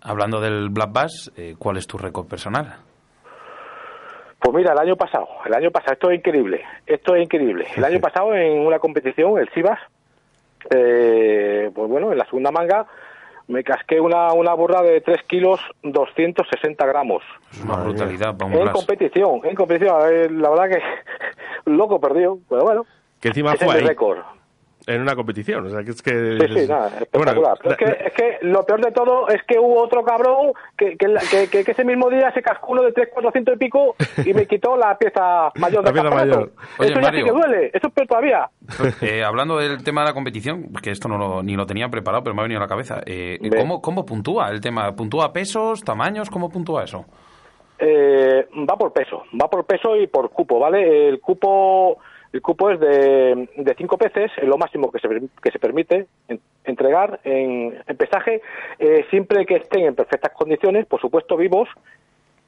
[0.01, 2.75] hablando del black bass eh, cuál es tu récord personal
[4.39, 7.83] pues mira el año pasado el año pasado esto es increíble esto es increíble el
[7.85, 9.79] año pasado en una competición el Sivas
[10.69, 12.85] eh, pues bueno en la segunda manga
[13.47, 17.23] me casqué una, una burra de 3 kilos 260 gramos.
[17.51, 18.69] Es una brutalidad, En vamos.
[18.69, 19.95] competición, en competición.
[20.07, 20.79] eh, La verdad que
[21.71, 22.85] loco perdió, pero bueno.
[23.19, 23.85] Que encima fue ahí,
[24.87, 25.67] en una competición.
[25.67, 26.37] O sea, que es que...
[26.39, 27.57] Sí, sí, nada, espectacular.
[27.63, 30.53] Bueno, es, que, la- es que lo peor de todo es que hubo otro cabrón
[30.75, 33.95] que, que, la- que- ese mismo día se cascó uno de 3, 400 y pico
[34.25, 36.39] y me quitó la pieza mayor La pieza campeonato.
[36.39, 36.51] mayor.
[36.79, 38.49] Oye, Eso ya sí que duele, eso es peor todavía.
[39.01, 42.23] Eh, hablando del tema de la competición, que esto no lo, ni lo tenía preparado,
[42.23, 43.01] pero me ha venido a la cabeza.
[43.05, 43.49] Eh, Ve.
[43.59, 44.95] ¿cómo, ¿Cómo puntúa el tema?
[44.95, 46.29] ¿Puntúa pesos, tamaños?
[46.31, 47.05] ¿Cómo puntúa eso?
[47.77, 51.09] Eh, va por peso, va por peso y por cupo, ¿vale?
[51.09, 51.97] El cupo
[52.31, 55.07] el cupo es de, de cinco peces, es lo máximo que se,
[55.41, 58.41] que se permite en- entregar en, en pesaje,
[58.77, 61.67] eh, siempre que estén en perfectas condiciones, por supuesto vivos,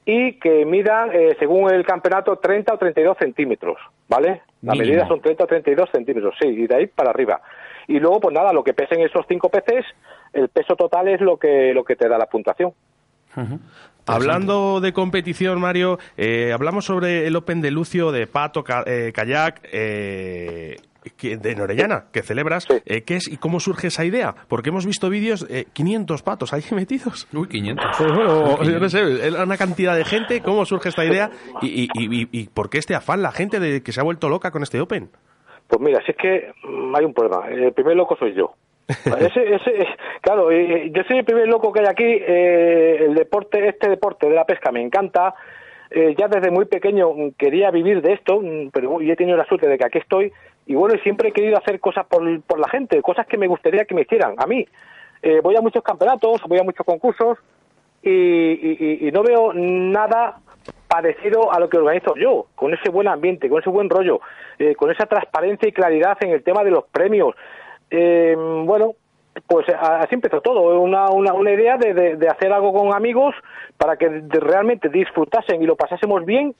[0.04, 4.42] y que midan, eh, según el campeonato, 30 o 32 centímetros, ¿vale?
[4.62, 4.90] La Mínimo.
[4.90, 7.40] medida son 30 o 32 centímetros, sí, y de ahí para arriba.
[7.88, 9.84] Y luego, pues nada, lo que pesen esos cinco peces,
[10.32, 12.72] el peso total es lo que, lo que te da la puntuación.
[14.06, 19.12] Hablando de competición, Mario, eh, hablamos sobre el Open de Lucio de Pato, ca- eh,
[19.14, 20.76] Kayak, eh,
[21.20, 22.64] de Norellana, que celebras.
[22.68, 22.76] Sí.
[22.86, 24.34] Eh, ¿Qué es y cómo surge esa idea?
[24.48, 27.26] Porque hemos visto vídeos, eh, 500 patos ahí metidos.
[27.32, 27.86] Uy, 500.
[27.98, 31.30] Pues bueno, Uy, yo no sé, es una cantidad de gente, ¿cómo surge esta idea?
[31.60, 34.28] ¿Y, y, y- y por qué este afán, la gente de que se ha vuelto
[34.28, 35.10] loca con este Open?
[35.66, 36.52] Pues mira, si es que
[36.96, 37.48] hay un problema.
[37.48, 38.54] El primer loco soy yo.
[39.20, 39.86] Ese, ese,
[40.20, 42.04] claro, eh, yo soy el primer loco que hay aquí.
[42.04, 45.34] eh, el deporte, este deporte de la pesca me encanta.
[45.90, 49.44] Eh, ya desde muy pequeño quería vivir de esto, mm, pero y he tenido la
[49.44, 50.32] suerte de que aquí estoy.
[50.66, 52.22] Y bueno, siempre he querido hacer cosas por,
[52.58, 54.66] la gente, cosas que me gustaría que me hicieran a mí.
[55.22, 57.38] Eh, voy a muchos campeonatos, voy a muchos concursos
[58.02, 60.38] y, y- y- no veo nada
[60.88, 64.20] parecido a lo que organizo yo, con ese buen ambiente, con ese buen rollo,
[64.58, 67.34] eh, con esa transparencia y claridad en el tema de los premios.
[67.94, 68.94] Eh, bueno,
[69.46, 73.34] pues así empezó todo, una, una, una idea de, de- de hacer algo con amigos
[73.76, 76.54] para que realmente disfrutasen y lo pasásemos bien.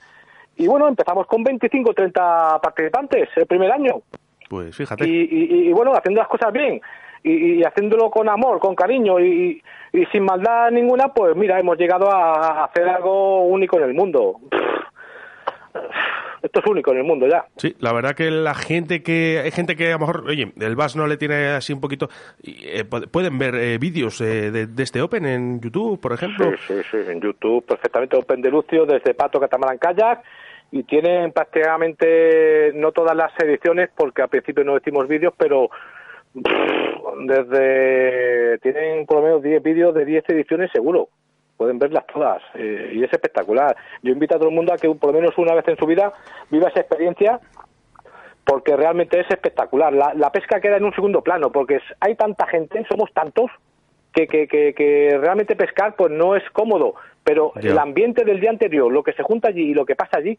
[0.56, 4.02] Y bueno, empezamos con 25 30 participantes el primer año
[4.50, 5.08] Pues fíjate.
[5.08, 6.80] y, y- y, bueno, haciendo las cosas bien
[7.22, 11.78] y, y haciéndolo con amor, con cariño y, y sin maldad ninguna, pues mira, hemos
[11.78, 14.36] llegado a, a hacer algo único en el mundo.
[16.42, 17.44] Esto es único en el mundo ya.
[17.56, 20.74] Sí, la verdad que la gente que hay gente que a lo mejor, oye, el
[20.76, 22.08] VAS no le tiene así un poquito,
[22.42, 26.50] eh, pu- pueden ver eh, vídeos eh, de, de este Open en YouTube, por ejemplo.
[26.66, 30.22] Sí, sí, sí, en YouTube perfectamente Open de Lucio desde Pato Catamarán Kayak
[30.72, 35.68] y tienen prácticamente no todas las ediciones porque al principio no hicimos vídeos, pero
[36.34, 36.52] pff,
[37.26, 41.08] desde tienen por lo menos 10 vídeos de 10 ediciones seguro.
[41.56, 43.76] Pueden verlas todas eh, y es espectacular.
[44.02, 45.86] Yo invito a todo el mundo a que por lo menos una vez en su
[45.86, 46.12] vida
[46.50, 47.40] viva esa experiencia
[48.44, 49.92] porque realmente es espectacular.
[49.92, 53.50] La, la pesca queda en un segundo plano porque hay tanta gente, somos tantos,
[54.12, 58.50] que, que, que, que realmente pescar pues no es cómodo, pero el ambiente del día
[58.50, 60.38] anterior, lo que se junta allí y lo que pasa allí,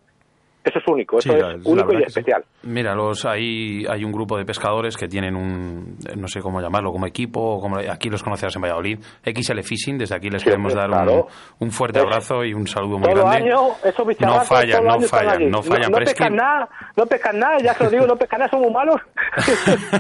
[0.64, 2.04] eso es único, Sí, eso la- es único y sí.
[2.08, 2.44] especial.
[2.64, 6.92] Mira, los, hay, hay un grupo de pescadores que tienen un, no sé cómo llamarlo,
[6.92, 10.46] como equipo, o como, aquí los conocerás en Valladolid, XL Fishing, desde aquí les Sí,
[10.50, 11.28] queremos dar claro.
[11.60, 13.50] un, un fuerte abrazo y un saludo muy Todo grande.
[13.52, 17.40] año, esos no fallan, no fallan, no fallan, No, es pescan que- nada, no pescan
[17.40, 18.96] nada, ya se lo digo, no pescan nada, son muy malos.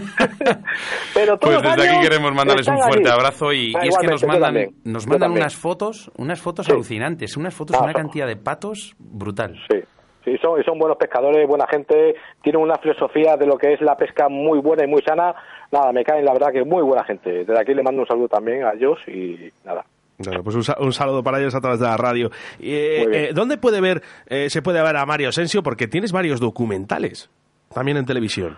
[1.13, 3.19] pero todos Pues desde los aquí años queremos mandarles un fuerte allí.
[3.19, 6.71] abrazo y, Ah, y es que nos mandan, nos mandan unas fotos, unas fotos Sí.
[6.71, 7.97] alucinantes, unas fotos, Ah, una sí.
[7.97, 9.57] cantidad de patos brutal.
[9.69, 9.79] Sí,
[10.23, 13.81] sí, son, y son buenos pescadores, buena gente, tienen una filosofía de lo que es
[13.81, 15.35] la pesca muy buena y muy sana.
[15.71, 17.45] Nada, me caen, la verdad, que muy buena gente.
[17.45, 19.85] Desde aquí le mando un saludo también a ellos y nada.
[20.17, 22.29] Bueno, pues un, un saludo para ellos a través de la radio.
[22.59, 25.63] Eh, eh, ¿Dónde puede ver, eh, se puede ver a Mario Asensio?
[25.63, 27.29] Porque tienes varios documentales,
[27.73, 28.57] también en televisión.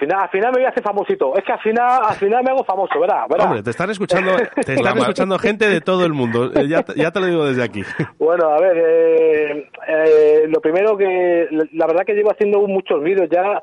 [0.00, 1.36] Al final, al final me voy a hacer famosito.
[1.36, 3.24] Es que al final, al final me hago famoso, ¿verdad?
[3.28, 3.46] ¿verdad?
[3.46, 4.32] Hombre, te están escuchando,
[4.64, 6.50] te están escuchando gente de todo el mundo.
[6.54, 7.82] Eh, ya, te- ya te lo digo desde aquí.
[8.18, 13.28] Bueno, a ver, eh, eh, lo primero que, la verdad que llevo haciendo muchos vídeos
[13.30, 13.62] ya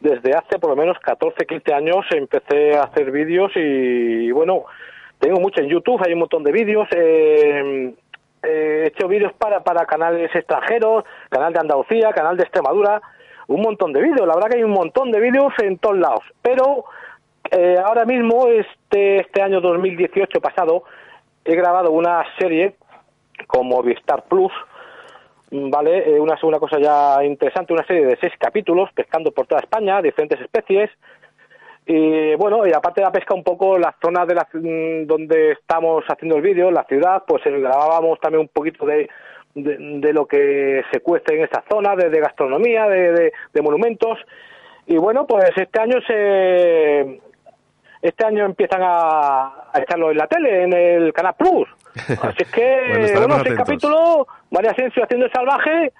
[0.00, 4.64] desde hace por lo menos 14, 15 años empecé a hacer vídeos y, bueno,
[5.18, 7.94] tengo mucho en YouTube, hay un montón de vídeos, eh,
[8.42, 13.00] he hecho vídeos para, para canales extranjeros, canal de Andalucía, canal de Extremadura,
[13.48, 16.24] un montón de vídeos, la verdad que hay un montón de vídeos en todos lados,
[16.42, 16.84] pero
[17.50, 20.84] eh, ahora mismo, este, este año 2018 pasado,
[21.44, 22.76] he grabado una serie
[23.46, 24.52] con Movistar Plus,
[25.50, 26.16] ¿vale?
[26.16, 30.40] Eh, una cosa ya interesante, una serie de seis capítulos, pescando por toda España, diferentes
[30.40, 30.90] especies.
[31.86, 36.02] Y bueno, y aparte de la pesca, un poco la zona de la, donde estamos
[36.08, 39.08] haciendo el vídeo, la ciudad, pues eh, grabábamos también un poquito de,
[39.54, 44.18] de, de lo que se cuece en esa zona, de, de gastronomía, de, monumentos.
[44.86, 47.20] Y bueno, pues este año se,
[48.02, 51.68] este año empiezan a, a echarlo en la tele, en el Canal Plus.
[52.22, 53.66] Así que, Bueno, bueno, seis atentos.
[53.66, 55.92] capítulos, María Asensio haciendo el salvaje,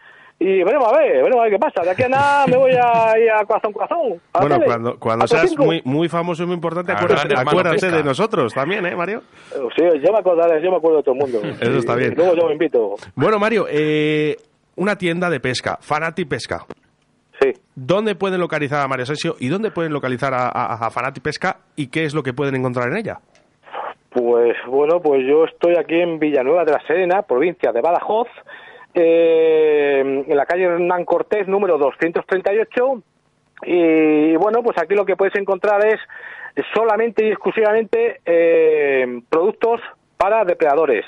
[0.44, 1.82] y veremos a ver, veremos a ver qué pasa.
[1.82, 4.20] De aquí a nada me voy a ir a corazón, corazón.
[4.32, 7.90] a Bueno, tele, cuando, cuando seas muy, muy famoso y muy importante, Al acuérdate, acuérdate
[7.90, 9.22] de nosotros también, ¿eh, Mario?
[9.54, 11.40] Eh, Sí, yo me acordaré, yo me acuerdo de todo el mundo.
[11.60, 12.14] Eso está bien.
[12.14, 12.94] Luego yo me invito.
[13.14, 14.36] Bueno, Mario, eh,
[14.76, 16.66] una tienda de pesca, Fanati Pesca.
[17.40, 17.50] Sí.
[17.74, 21.56] ¿Dónde pueden localizar a Mario Asensio y dónde pueden localizar a, a, a Fanati Pesca
[21.74, 23.18] y qué es lo que pueden encontrar en ella?
[24.10, 28.28] Pues bueno, pues yo estoy aquí en Villanueva de la Serena, provincia de Badajoz,
[28.94, 33.02] eh, en la calle Hernán Cortés, número 238.
[33.66, 36.00] Y bueno, pues aquí lo que puedes encontrar es
[36.74, 39.80] solamente y exclusivamente eh, productos
[40.16, 41.04] para depredadores,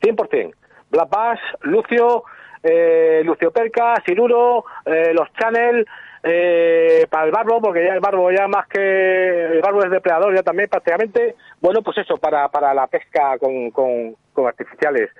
[0.00, 0.54] 100%.
[0.90, 2.24] Black Bass, Lucio,
[2.62, 5.86] eh, Lucio Perca, Siluro, eh, los Channel,
[6.22, 10.34] eh, para el barbo, porque ya el barbo ya más que el barbo es depredador
[10.34, 15.10] ya también prácticamente, bueno pues eso, para, para la pesca con, con, con artificiales.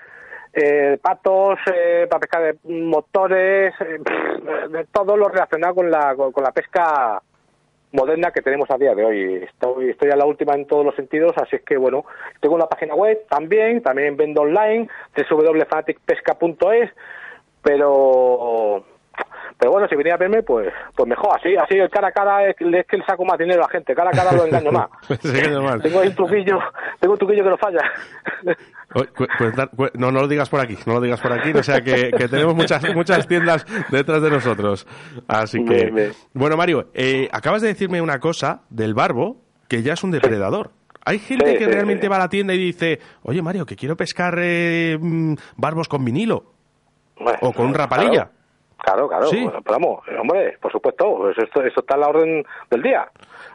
[0.52, 3.98] Eh, patos, eh, para pescar de motores, eh,
[4.70, 7.22] de todo lo relacionado con la, con, con la pesca
[7.92, 9.34] moderna que tenemos a día de hoy.
[9.44, 12.04] Estoy, estoy a la última en todos los sentidos, así es que bueno,
[12.40, 16.90] tengo una página web también, también vendo online, www.fanaticpesca.es,
[17.62, 18.84] pero
[19.58, 22.44] pero bueno, si venía a verme, pues pues mejor, así, así el cara a cara
[22.44, 24.70] es, es que le saco más dinero a la gente, cara a cara lo engaño
[24.70, 24.88] más.
[25.82, 26.58] tengo ahí un truquillo,
[27.00, 27.82] tengo un truquillo que no falla.
[29.94, 32.28] No, no lo digas por aquí, no lo digas por aquí, o sea que, que
[32.28, 34.86] tenemos muchas, muchas tiendas detrás de nosotros.
[35.26, 36.12] Así que, Bien, bien.
[36.32, 40.70] bueno, Mario, eh, acabas de decirme una cosa del barbo, que ya es un depredador.
[41.04, 42.08] Hay gente Sí, que sí, realmente sí.
[42.08, 46.04] va a la tienda y dice, oye Mario, que quiero pescar eh, mm, barbos con
[46.04, 46.52] vinilo
[47.18, 48.10] Bueno, o con un rapalilla.
[48.10, 48.30] Claro,
[49.08, 49.42] claro, Sí.
[49.42, 53.08] bueno, pero vamos, hombre, por supuesto, eso, esto- eso está en la orden del día.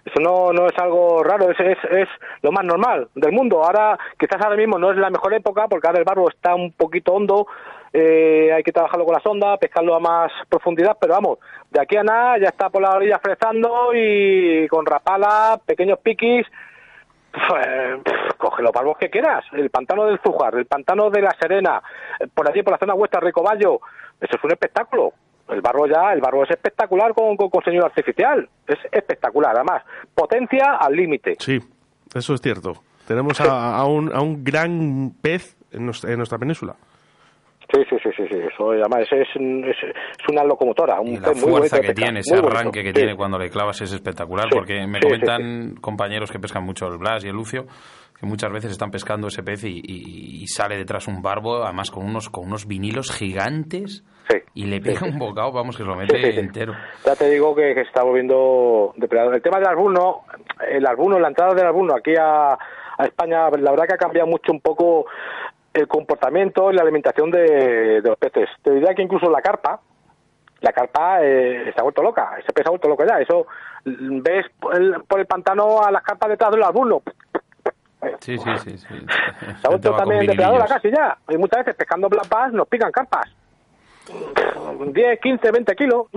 [0.05, 2.09] Eso no, no es algo raro, es, es, es
[2.41, 3.63] lo más normal del mundo.
[3.63, 6.71] Ahora, quizás ahora mismo no es la mejor época, porque ahora el barro está un
[6.73, 7.47] poquito hondo,
[7.93, 11.39] eh, hay que trabajarlo con la sonda, pescarlo a más profundidad, pero vamos,
[11.71, 16.45] de aquí a nada ya está por la orilla frezando y con rapala, pequeños piquis,
[17.31, 17.67] pues,
[18.37, 21.81] coge los barbos que quieras, el pantano del Zújar, el pantano de la Serena,
[22.33, 23.79] por allí por la zona vuestra, Ricoballo,
[24.19, 25.13] eso es un espectáculo.
[25.49, 29.83] El barro ya, el barro es espectacular con, con, con señor artificial, es espectacular, además,
[30.15, 31.35] potencia al límite.
[31.39, 31.59] Sí,
[32.15, 32.73] eso es cierto.
[33.07, 36.75] Tenemos a, a un, a un gran pez en nuestra, en nuestra península.
[37.73, 41.17] Sí, sí, sí, sí, sí, eso además es, es, es- es una locomotora, un Y
[41.19, 42.93] la pez muy bonito fuerza que tiene, ese muy bonito, arranque que sí.
[42.95, 46.63] tiene cuando le clavas es espectacular, Sí, porque me sí, sí, comentan compañeros que pescan
[46.63, 47.65] mucho el Blas y el Lucio,
[48.19, 51.89] que muchas veces están pescando ese pez y, y- y sale detrás un barbo, además
[51.89, 55.09] con unos, con unos vinilos gigantes, Sí, y le sí, pega sí.
[55.09, 56.39] un bocado, vamos, que se lo Sí, mete sí, sí.
[56.39, 56.73] entero.
[57.05, 59.35] Ya te digo que, que está volviendo depredador.
[59.35, 60.21] El tema del albuno,
[60.67, 64.27] el albuno, la entrada del albuno aquí a, a España, la verdad que ha cambiado
[64.27, 65.05] mucho un poco
[65.73, 68.47] el comportamiento y la alimentación de, de los peces.
[68.61, 69.81] Te diría que incluso la carpa,
[70.61, 73.19] la carpa eh, se ha vuelto loca, ese pez se ha vuelto loco ya.
[73.19, 73.45] Eso
[73.83, 77.01] ves por el, por el pantano a las carpas detrás del albuno.
[78.19, 78.77] Sí, sí, sí.
[78.77, 78.87] sí.
[78.87, 81.17] Se ha Gente vuelto también depredadora casi ya.
[81.29, 83.25] Y muchas veces pescando black bass nos pican carpas.
[84.07, 86.07] 10, 15, 20 kilos.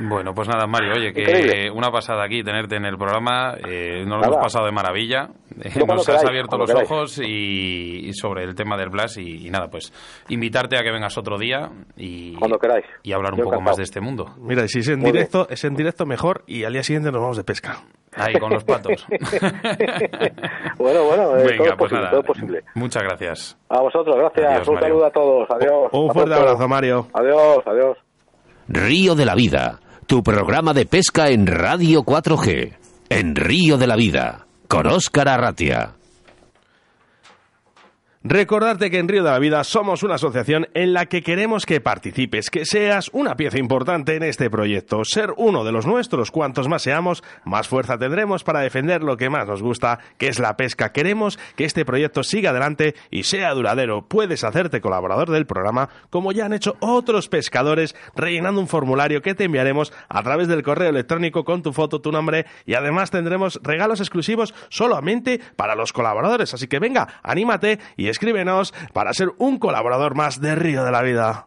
[0.00, 1.70] Bueno, pues nada, Mario, oye, que Increíble.
[1.72, 5.72] una pasada aquí tenerte en el programa, eh, nos lo hemos pasado de maravilla, Eh,
[5.84, 6.88] nos has queráis, abierto los queráis.
[6.88, 9.92] ojos y, y sobre el tema del Blas y, y nada, pues
[10.28, 12.84] invitarte a que vengas otro día y, Cuando queráis.
[13.02, 13.70] y hablar un Yo poco encantado.
[13.72, 14.36] más de este mundo.
[14.38, 17.10] Mira, y si es en Muy directo, es en directo mejor y al día siguiente
[17.10, 17.78] nos vamos de pesca.
[18.18, 19.06] Ahí con los patos.
[20.78, 22.10] bueno, bueno, eh, todo Venga, es pues posible, nada.
[22.10, 22.64] todo es posible.
[22.74, 23.56] Muchas gracias.
[23.68, 24.46] A vosotros, gracias.
[24.52, 24.88] Adiós, un Mario.
[24.88, 25.48] saludo a todos.
[25.50, 25.88] Adiós.
[25.92, 27.06] Un fuerte abrazo, Mario.
[27.12, 27.96] Adiós, adiós.
[28.68, 32.74] Río de la Vida, tu programa de pesca en Radio 4G.
[33.10, 35.92] En Río de la Vida, con Óscar Arratia.
[38.30, 41.80] Recordarte que en Río de la Vida somos una asociación en la que queremos que
[41.80, 45.02] participes, que seas una pieza importante en este proyecto.
[45.06, 49.30] Ser uno de los nuestros, cuantos más seamos, más fuerza tendremos para defender lo que
[49.30, 50.92] más nos gusta, que es la pesca.
[50.92, 54.06] Queremos que este proyecto siga adelante y sea duradero.
[54.06, 59.34] Puedes hacerte colaborador del programa, como ya han hecho otros pescadores, rellenando un formulario que
[59.34, 63.58] te enviaremos a través del correo electrónico con tu foto, tu nombre y además tendremos
[63.62, 66.52] regalos exclusivos solamente para los colaboradores.
[66.52, 71.02] Así que venga, anímate y escríbenos para ser un colaborador más de Río de la
[71.02, 71.46] Vida.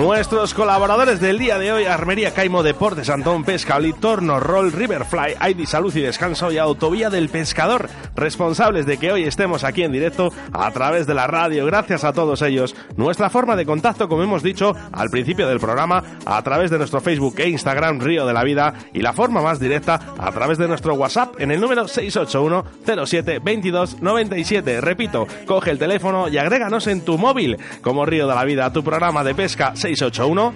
[0.00, 5.66] Nuestros colaboradores del día de hoy, Armería Caimo, Deportes Antón, Pesca, Torno, Roll, Riverfly, ID
[5.66, 10.32] Salud y Descanso y Autovía del Pescador, responsables de que hoy estemos aquí en directo
[10.54, 11.66] a través de la radio.
[11.66, 12.74] Gracias a todos ellos.
[12.96, 17.02] Nuestra forma de contacto, como hemos dicho al principio del programa, a través de nuestro
[17.02, 20.66] Facebook e Instagram Río de la Vida y la forma más directa a través de
[20.66, 22.64] nuestro WhatsApp en el número 681
[23.04, 24.80] 07 22 97.
[24.80, 28.82] Repito, coge el teléfono y agréganos en tu móvil como Río de la Vida, tu
[28.82, 30.54] programa de pesca 681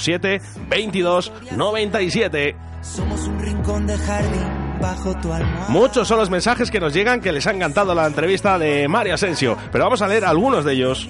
[0.00, 2.56] 07 22 97.
[2.82, 5.68] Somos un rincón de jardín bajo tu almohada.
[5.68, 9.14] Muchos son los mensajes que nos llegan que les ha encantado la entrevista de Mario
[9.14, 11.08] Asensio, pero vamos a leer algunos de ellos.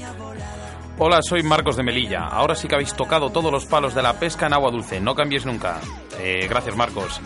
[1.00, 2.26] Hola, soy Marcos de Melilla.
[2.26, 5.00] Ahora sí que habéis tocado todos los palos de la pesca en agua dulce.
[5.00, 5.80] No cambies nunca.
[6.18, 7.20] Eh, gracias, Marcos.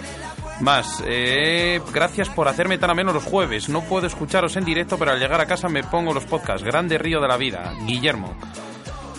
[0.61, 3.71] Más, eh, gracias por hacerme tan ameno los jueves.
[3.71, 6.63] No puedo escucharos en directo, pero al llegar a casa me pongo los podcasts.
[6.63, 7.73] Grande Río de la Vida.
[7.87, 8.37] Guillermo.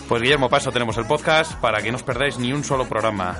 [0.08, 2.86] Pues Guillermo, para eso tenemos el podcast, para que no os perdáis ni un solo
[2.86, 3.36] programa.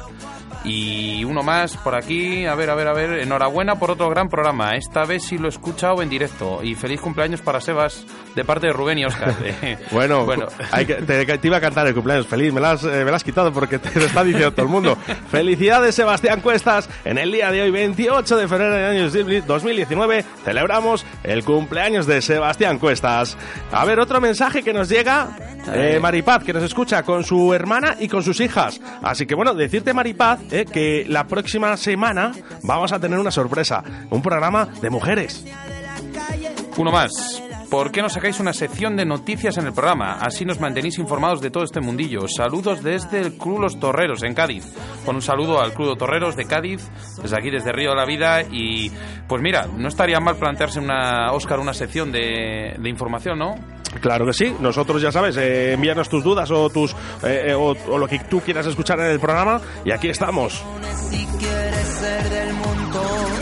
[0.64, 4.30] Y uno más por aquí, a ver, a ver, a ver, enhorabuena por otro gran
[4.30, 4.74] programa.
[4.76, 6.60] Esta vez sí lo he escuchado en directo.
[6.62, 9.34] Y feliz cumpleaños para Sebas, de parte de Rubén y Oscar.
[9.90, 10.46] Bueno, Bueno.
[10.72, 13.10] hay que- te, te iba a cantar el cumpleaños feliz, me lo has, eh, me
[13.10, 14.96] lo has quitado porque te lo está diciendo todo el mundo.
[15.30, 16.88] Felicidades, Sebastián Cuestas.
[17.04, 19.10] En el día de hoy, 28 de febrero del año
[19.46, 23.36] 2019, celebramos el cumpleaños de Sebastián Cuestas.
[23.70, 25.36] A ver, otro mensaje que nos llega,
[25.74, 28.80] eh, Maripaz, que nos escucha con su hermana y con sus hijas.
[29.02, 32.30] Así que bueno, decirte, Maripaz, eh, que la próxima semana
[32.62, 35.44] vamos a tener una sorpresa, un programa de mujeres.
[36.76, 37.42] Uno más.
[37.68, 40.12] ¿Por qué no sacáis una sección de noticias en el programa?
[40.20, 42.28] Así nos mantenéis informados de todo este mundillo.
[42.28, 44.64] Saludos desde el Club Los Torreros, en Cádiz.
[45.04, 46.88] Con un saludo al Club Torreros de Cádiz,
[47.20, 48.42] desde aquí, desde Río de la Vida.
[48.42, 48.92] Y
[49.26, 53.56] pues mira, no estaría mal plantearse una, Oscar, una sección de información, ¿no?
[54.00, 57.76] Claro que sí, nosotros ya sabes, eh, envíanos tus dudas o tus eh, eh, o,
[57.88, 60.64] o lo que tú quieras escuchar en el programa y aquí estamos.
[61.10, 63.34] Si quieres ser del montón.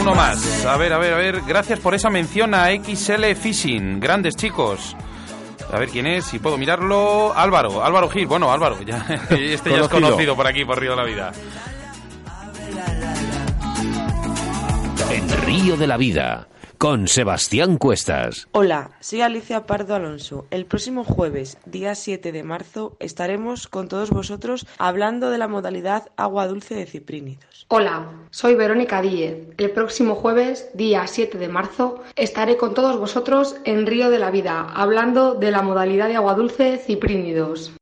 [0.00, 0.64] Uno más.
[0.64, 1.40] A ver, a ver, a ver.
[1.46, 4.00] Gracias por esa mención a XL Fishing.
[4.00, 4.96] Grandes chicos.
[5.72, 7.32] A ver quién es, si puedo mirarlo.
[7.36, 8.26] Álvaro, Álvaro Gil.
[8.26, 9.90] Bueno, Álvaro, ya, este ya es Conocido.
[9.90, 11.32] conocido por aquí, por Río de la Vida.
[15.10, 18.46] En Río de la Vida, con Sebastián Cuestas.
[18.52, 20.46] Hola, soy Alicia Pardo Alonso.
[20.50, 26.10] El próximo jueves, día 7 de marzo, estaremos con todos vosotros hablando de la modalidad
[26.18, 27.64] agua dulce de ciprínidos.
[27.68, 29.48] Hola, soy Verónica Díez.
[29.56, 34.30] El próximo jueves, día 7 de marzo, estaré con todos vosotros en Río de la
[34.30, 37.72] Vida, hablando de la modalidad de agua dulce ciprínidos.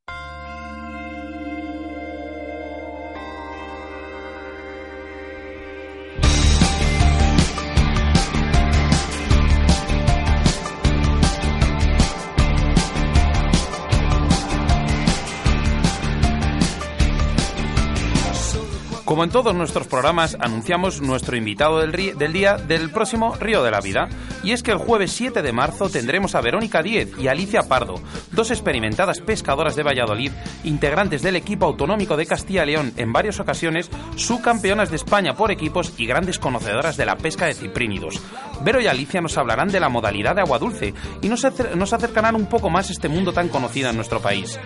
[19.17, 23.81] Como en todos nuestros programas, anunciamos nuestro invitado del, día del próximo Río de la
[23.81, 24.11] Vida.
[24.43, 27.95] Y es que el jueves 7 de marzo tendremos a Verónica Díez y Alicia Pardo,
[28.33, 30.33] dos experimentadas pescadoras de Valladolid,
[30.65, 35.51] integrantes del equipo autonómico de Castilla y León en varias ocasiones, subcampeonas de España por
[35.51, 38.21] equipos y grandes conocedoras de la pesca de ciprínidos.
[38.61, 40.93] Vero y Alicia nos hablarán de la modalidad de agua dulce
[41.23, 41.43] y nos,
[41.75, 44.59] nos acercarán un poco más a este mundo tan conocido en nuestro país.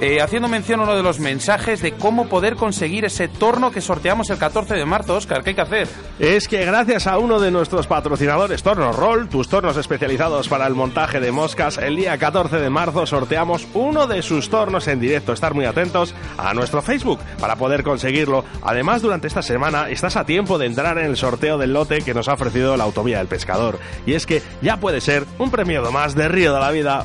[0.00, 3.80] Eh, haciendo mención a uno de los mensajes de cómo poder conseguir ese torno que
[3.80, 5.88] sorteamos el 14 de marzo, Oscar, ¿qué hay que hacer?
[6.20, 10.74] Es que gracias a uno de nuestros patrocinadores Tornos Roll, tus tornos especializados para el
[10.74, 15.32] montaje de moscas, el día 14 de marzo sorteamos uno de sus tornos en directo.
[15.32, 18.44] Estar muy atentos a nuestro Facebook para poder conseguirlo.
[18.62, 22.14] Además, durante esta semana estás a tiempo de entrar en el sorteo del lote que
[22.14, 23.80] nos ha ofrecido la Autovía del Pescador.
[24.06, 27.04] Y es que ya puede ser un premio más de Río de la Vida.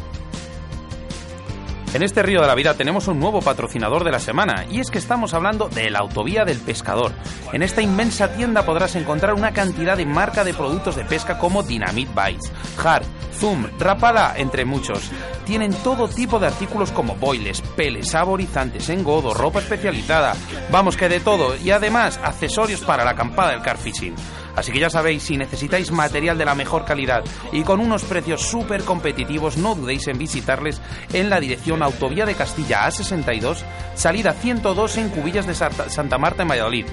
[1.93, 4.89] En este Río de la Vida tenemos un nuevo patrocinador de la semana y es
[4.89, 7.11] que estamos hablando de la Autovía del Pescador.
[7.51, 11.61] En esta inmensa tienda podrás encontrar una cantidad de marca de productos de pesca como
[11.61, 12.51] Dynamite Bites,
[12.83, 15.11] Hard, Zoom, Rapala, entre muchos.
[15.45, 20.33] Tienen todo tipo de artículos como boiles, peles, saborizantes, engodo, ropa especializada,
[20.71, 24.15] vamos que de todo y además accesorios para la acampada del car fishing.
[24.55, 28.41] Así que ya sabéis, si necesitáis material de la mejor calidad y con unos precios
[28.41, 30.81] súper competitivos, no dudéis en visitarles
[31.11, 33.63] en la dirección Autovía de Castilla A62,
[33.95, 36.85] salida 102 en Cubillas de Santa Marta en Valladolid.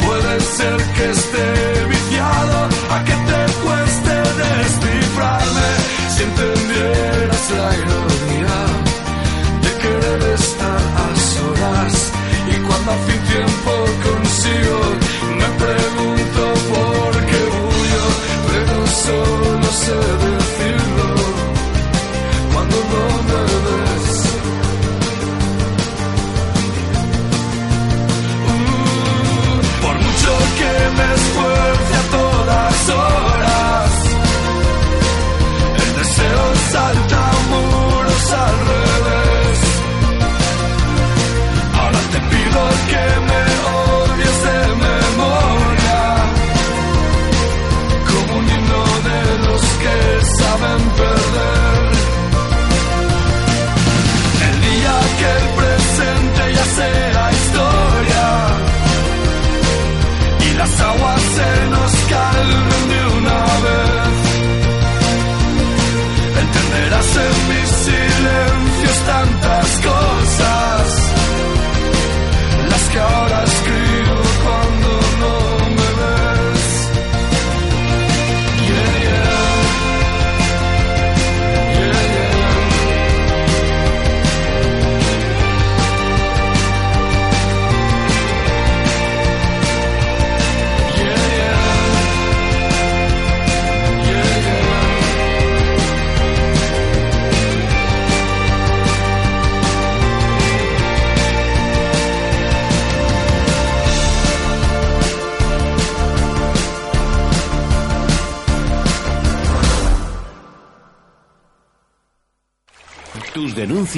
[0.05, 3.38] Puede ser que esté viciado a que te
[6.20, 8.59] si entendieras la ironía
[9.63, 11.95] de querer estar a solas.
[12.51, 13.72] Y cuando hace tiempo
[14.07, 14.80] consigo
[15.39, 16.41] me pregunto
[16.72, 17.09] por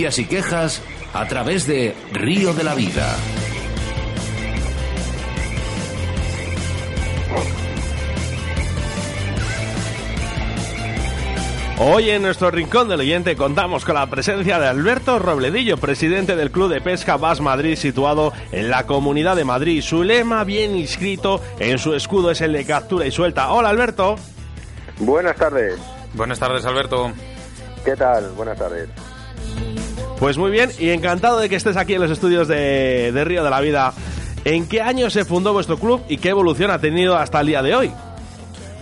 [0.01, 0.81] denuncias y quejas
[1.13, 3.15] a través de Río de la Vida.
[11.77, 16.51] Hoy en nuestro rincón del oyente contamos con la presencia de Alberto Robledillo, presidente del
[16.51, 19.81] Club de Pesca Bas Madrid, situado en la Comunidad de Madrid.
[19.81, 23.51] Su lema, bien inscrito en su escudo, es el de captura y suelta.
[23.51, 24.15] Hola, Alberto.
[24.99, 25.79] Buenas tardes.
[26.13, 27.11] Buenas tardes, Alberto.
[27.83, 28.31] ¿Qué tal?
[28.31, 28.89] Buenas tardes.
[30.21, 33.43] Pues muy bien, y encantado de que estés aquí en los estudios de, de Río
[33.43, 33.91] de la Vida.
[34.45, 37.63] ¿En qué año se fundó vuestro club y qué evolución ha tenido hasta el día
[37.63, 37.91] de hoy?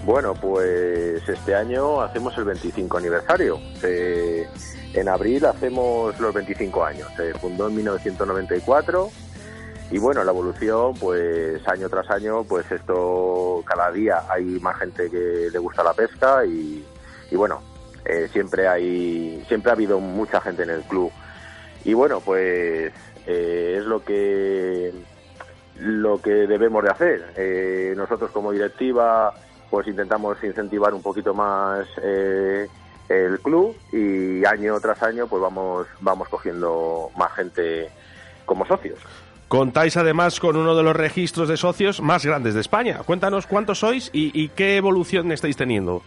[0.03, 3.57] Bueno, pues este año hacemos el 25 aniversario.
[3.81, 7.07] En abril hacemos los 25 años.
[7.15, 9.09] Se fundó en 1994
[9.91, 15.09] y bueno, la evolución, pues año tras año, pues esto cada día hay más gente
[15.09, 16.85] que le gusta la pesca y,
[17.31, 17.61] y bueno,
[18.03, 21.09] eh, siempre hay, siempre ha habido mucha gente en el club
[21.85, 22.91] y bueno, pues
[23.25, 24.91] eh, es lo que
[25.79, 27.33] lo que debemos de hacer.
[27.37, 29.33] Eh, nosotros como directiva
[29.69, 32.67] pues intentamos incentivar un poquito más eh,
[33.07, 37.89] el club y año tras año pues vamos vamos cogiendo más gente
[38.45, 38.99] como socios.
[39.47, 42.99] Contáis además con uno de los registros de socios más grandes de España.
[43.05, 46.03] Cuéntanos cuántos sois y, y qué evolución estáis teniendo.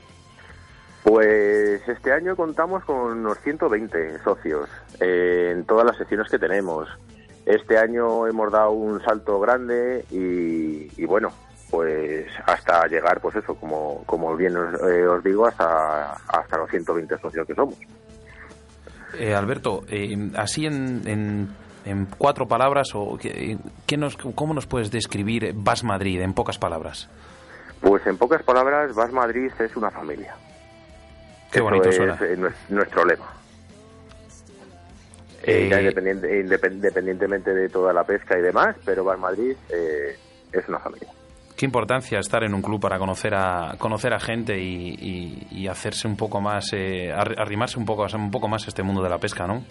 [1.03, 4.69] Pues este año contamos con unos 120 socios
[5.01, 6.89] eh, en todas las secciones que tenemos.
[7.45, 11.33] Este año hemos dado un salto grande y, y bueno,
[11.71, 16.71] pues hasta llegar, pues eso, como, como bien os, eh, os digo, hasta, hasta los
[16.71, 17.75] 120 socios que somos.
[19.19, 19.83] Eh, Alberto,
[20.37, 21.49] así en, en,
[21.85, 26.59] en cuatro palabras, o ¿qué, qué nos, ¿cómo nos puedes describir Vas Madrid en pocas
[26.59, 27.09] palabras?
[27.81, 30.37] Pues en pocas palabras, Vas Madrid es una familia.
[31.53, 32.15] Qué Eso bonito es suena.
[32.23, 33.27] eh, nues- nuestro lema.
[35.45, 40.17] eh, ya independiente- independ- independientemente de toda la pesca y demás, pero Bar Madrid eh,
[40.53, 41.09] es una familia.
[41.57, 45.67] Qué importancia estar en un club para conocer a conocer a gente y, y- y
[45.69, 49.03] hacerse un poco más, eh, arri- arrimarse un poco, un poco más a este mundo
[49.03, 49.65] de la pesca, ¿no?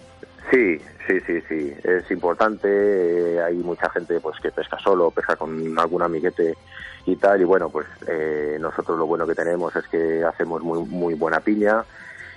[0.52, 2.68] Sí, sí, sí, sí, es importante.
[2.68, 6.54] eh, hay mucha gente pues que pesca solo, pesca con algún amiguete
[7.06, 7.40] y tal.
[7.40, 11.40] Y bueno, pues eh, nosotros lo bueno que tenemos es que hacemos muy, muy buena
[11.40, 11.82] piña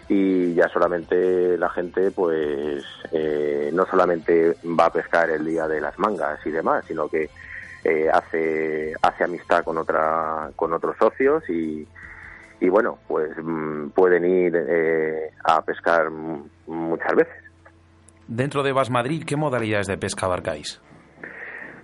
[0.08, 5.82] y ya solamente la gente pues eh, no solamente va a pescar el día de
[5.82, 7.30] las mangas y demás, sino que
[7.84, 11.86] eh, hace hace amistad con otra con otros socios y
[12.62, 14.58] y bueno pues mm, pueden ir
[15.44, 16.10] a pescar
[16.66, 17.45] muchas veces.
[18.28, 20.82] Dentro de Vas Madrid, ¿qué modalidades de pesca abarcáis?
[21.22, 21.30] Pues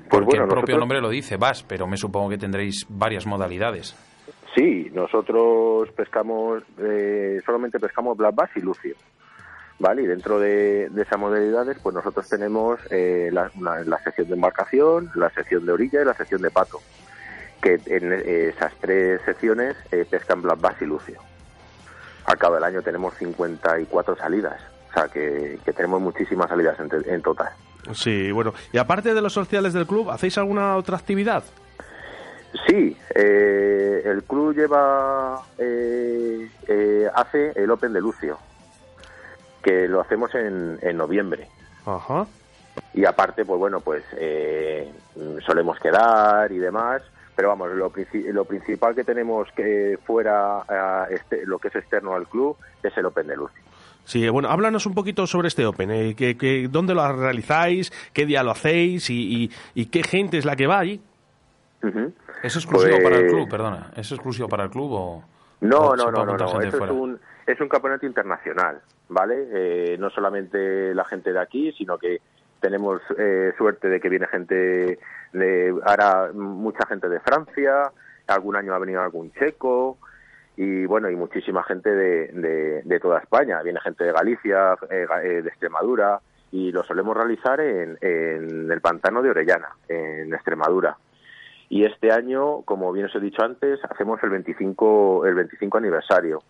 [0.09, 3.25] Porque bueno, el propio nosotros- nombre lo dice, Vas, pero me supongo que tendréis varias
[3.25, 3.95] modalidades.
[4.55, 8.95] Sí, nosotros pescamos, eh, solamente pescamos black bass y lucio.
[9.79, 10.03] ¿Vale?
[10.03, 14.35] Y dentro de, de esas modalidades, pues nosotros tenemos eh, la, una- la sección de
[14.35, 16.79] embarcación, la sección de orilla y la sección de pato.
[17.61, 21.19] Que en eh, esas tres secciones eh, pescan black bass y lucio.
[22.25, 24.61] Al cabo del año tenemos 54 salidas.
[24.91, 27.49] O sea, que, que tenemos muchísimas salidas en, te- en total.
[27.93, 28.53] Sí, bueno.
[28.73, 31.43] Y aparte de los sociales del club, ¿hacéis alguna otra actividad?
[32.67, 38.37] Sí, eh, el club lleva, eh, eh, hace el Open de Lucio,
[39.63, 41.47] que lo hacemos en, en noviembre.
[41.85, 42.27] Ajá.
[42.93, 44.91] Y aparte, pues bueno, pues eh,
[45.45, 47.01] solemos quedar y demás,
[47.35, 47.91] pero vamos, lo,
[48.33, 50.63] lo principal que tenemos que fuera,
[51.09, 53.63] este, lo que es externo al club, es el Open de Lucio.
[54.11, 55.89] Sí, bueno, háblanos un poquito sobre este Open.
[55.89, 57.93] eh, que, que- ¿Dónde lo realizáis?
[58.11, 59.09] ¿Qué día lo hacéis?
[59.09, 60.99] Y, y- y qué gente es la que va allí?
[62.43, 63.89] ¿Es exclusivo para el Pues- club, perdona?
[63.95, 65.23] ¿Es exclusivo para el club o...?
[65.61, 69.47] No, o no, no, no, Eso es un, es un campeonato internacional, ¿vale?
[69.53, 72.19] Eh, no solamente la gente de aquí, sino que
[72.59, 74.99] tenemos eh, suerte de que viene gente
[75.31, 77.89] de, ahora mucha gente de Francia,
[78.27, 79.99] algún año ha venido algún checo
[80.63, 83.63] y bueno, y muchísima gente de, de, toda España.
[83.63, 86.19] Viene gente de Galicia, eh, eh, de Extremadura
[86.51, 90.97] y lo solemos realizar en, en el pantano de Orellana, en Extremadura.
[91.67, 96.43] Y este año, como bien os he dicho antes, hacemos el 25, el 25 aniversario.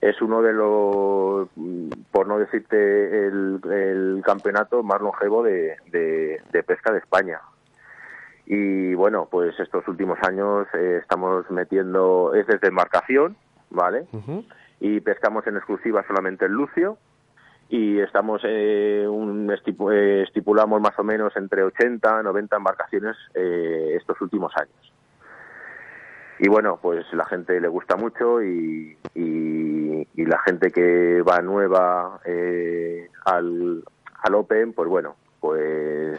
[0.00, 6.62] Es uno de los, mm, por no decirte, el, campeonato más longevo de, de- de
[6.62, 7.40] pesca de España.
[8.46, 13.36] Y bueno, pues estos últimos años eh, estamos metiendo, es desde embarcación,
[13.70, 14.06] ¿vale?
[14.80, 16.98] Y pescamos en exclusiva solamente el lucio.
[17.70, 23.92] Y estamos eh, un estipu- eh, estipulamos más o menos entre 80 90 embarcaciones eh,
[23.94, 24.92] estos últimos años.
[26.38, 31.42] Y bueno pues la gente le gusta mucho y, y, y la gente que va
[31.42, 33.82] nueva eh, al,
[34.22, 36.18] al Open pues bueno pues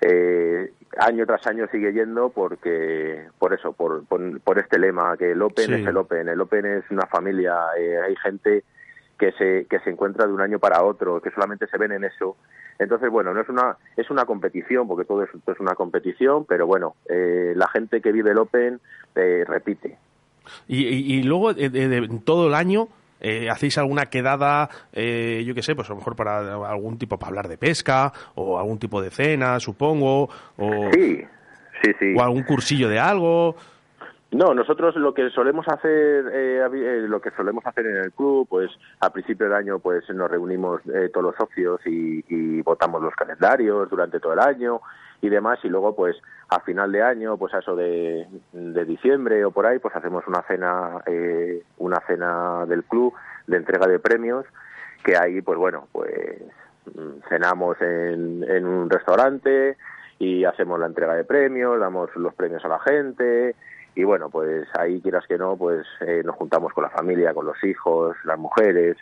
[0.00, 5.32] eh, año tras año sigue yendo porque por eso por, por, por este lema que
[5.32, 5.74] el Open Sí.
[5.74, 6.28] es el Open.
[6.28, 8.64] El Open es una familia eh, hay gente
[9.18, 12.04] que se que se encuentra de un año para otro que solamente se ven en
[12.04, 12.36] eso.
[12.78, 16.66] Entonces bueno no es una es una competición porque todo esto es una competición pero
[16.66, 18.80] bueno eh, la gente que vive el Open
[19.14, 19.98] eh, repite.
[20.66, 22.88] Y, y- y luego, eh, de, de- todo el año,
[23.20, 27.18] eh, ¿hacéis alguna quedada, eh, yo qué sé, pues a lo mejor para algún tipo,
[27.18, 31.24] para hablar de pesca, o algún tipo de cena, supongo, o, sí
[31.82, 33.56] sí sí o algún cursillo de algo?
[34.32, 38.46] No, nosotros lo que solemos hacer, eh, eh, lo que solemos hacer en el club,
[38.48, 43.02] pues a principio de año, pues nos reunimos eh, todos los socios y, y votamos
[43.02, 44.80] los calendarios durante todo el año
[45.22, 46.16] y demás, y luego, pues
[46.48, 50.26] a final de año, pues a eso de, de diciembre o por ahí, pues hacemos
[50.26, 53.14] una cena, eh, una cena del club
[53.46, 54.46] de entrega de premios,
[55.04, 56.40] que ahí, pues bueno, pues
[56.94, 59.76] mm, cenamos en, en un restaurante
[60.18, 63.54] y hacemos la entrega de premios, damos los premios a la gente
[63.94, 67.46] y bueno, pues ahí quieras que no, pues eh, nos juntamos con la familia, con
[67.46, 68.96] los hijos, las mujeres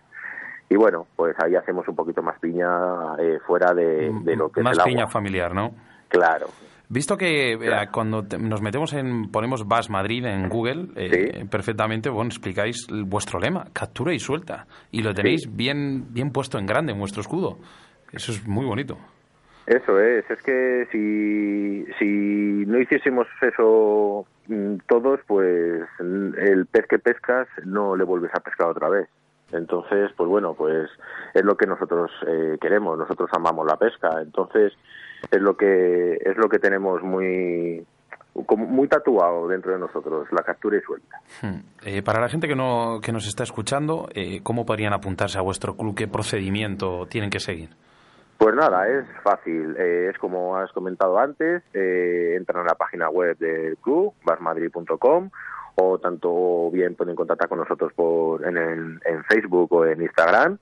[0.69, 4.63] y bueno, pues ahí hacemos un poquito más piña eh, fuera de, de lo que
[4.63, 5.73] Más es el piña familiar, ¿no?
[6.09, 6.49] Claro.
[6.91, 12.09] Visto que eh, cuando te- nos metemos en, ponemos Vas Madrid en Google, eh, perfectamente,
[12.09, 14.67] bueno, explicáis vuestro lema, captura y suelta.
[14.91, 17.59] Y lo tenéis bien, bien puesto en grande en vuestro escudo.
[18.11, 18.97] Eso es muy bonito.
[19.67, 26.87] Eso es, es que si, si no hiciésemos eso mm, todos, pues mm, el pez
[26.89, 29.11] que pescas no le vuelves a pescar otra vez.
[29.53, 30.89] Entonces, pues bueno, pues
[31.35, 34.73] es lo que nosotros eh, queremos, nosotros amamos la pesca, entonces
[35.31, 37.85] es lo que es lo que tenemos muy
[38.47, 41.21] como muy tatuado dentro de nosotros, la captura y suelta.
[41.43, 41.61] Hmm.
[41.85, 45.43] Eh, para la gente que, no, que nos está escuchando, eh, ¿cómo podrían apuntarse a
[45.43, 45.97] vuestro club?
[45.97, 47.71] ¿Qué procedimiento tienen que seguir?
[48.37, 49.75] Pues nada, es fácil.
[49.77, 55.31] Eh, es como has comentado antes, entran a la página web del club, basmadrid.com,
[55.75, 60.59] o tanto bien pueden contactar con nosotros por, en, el- en Facebook o en Instagram.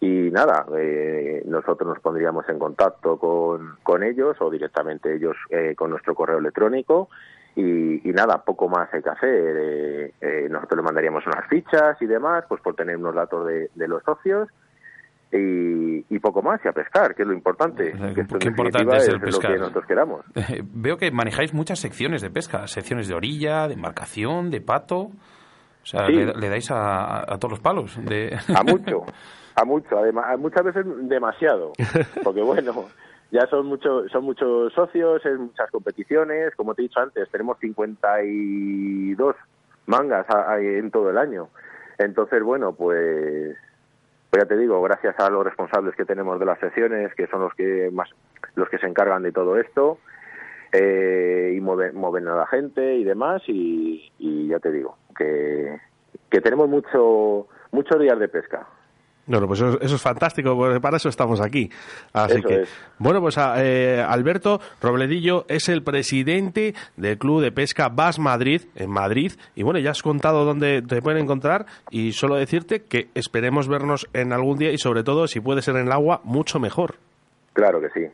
[0.00, 5.74] Y nada, eh, nosotros nos pondríamos en contacto con, con ellos o directamente ellos eh,
[5.76, 7.08] con nuestro correo electrónico.
[7.54, 9.56] Y, y nada, poco más hay que hacer.
[9.56, 13.70] Eh, eh, nosotros le mandaríamos unas fichas y demás, pues por tener unos datos de,
[13.74, 14.48] de los socios
[15.32, 17.92] y, y poco más, y a pescar, que es lo importante.
[18.14, 19.52] Que esto, qué importante es el lo pescar.
[19.52, 20.24] que nosotros queramos.
[20.36, 24.98] Eh, Veo que manejáis muchas secciones de pesca, secciones de orilla, de embarcación, de pato.
[24.98, 26.12] O sea, Sí.
[26.12, 27.98] le, le dais a, a todos los palos.
[28.04, 28.36] De...
[28.54, 29.04] A mucho,
[29.56, 31.72] a mucho, además, muchas veces demasiado,
[32.24, 32.86] porque bueno,
[33.30, 37.58] ya son muchos son muchos socios, es muchas competiciones, como te he dicho antes, tenemos
[37.60, 39.34] 52
[39.86, 41.48] mangas a- a- en todo el año.
[41.98, 43.56] Entonces, bueno, pues
[44.30, 47.40] pues ya te digo, gracias a los responsables que tenemos de las sesiones, que son
[47.40, 48.10] los que más
[48.56, 49.98] los que se encargan de todo esto,
[50.72, 55.78] eh, y mueven, mueven a la gente y demás, y, y ya te digo, que,
[56.28, 58.66] que tenemos mucho muchos días de pesca.
[59.28, 61.68] Bueno, pues eso, eso es fantástico, porque para eso estamos aquí.
[62.12, 62.68] Así Eso que, es.
[62.98, 68.62] bueno, pues a- eh, Alberto Robledillo es el presidente del Club de Pesca Bas Madrid,
[68.76, 69.32] en Madrid.
[69.56, 74.06] Y bueno, ya has contado dónde te pueden encontrar y solo decirte que esperemos vernos
[74.12, 76.94] en algún día y sobre todo, si puede ser en el agua, mucho mejor.
[77.52, 78.06] Claro que sí.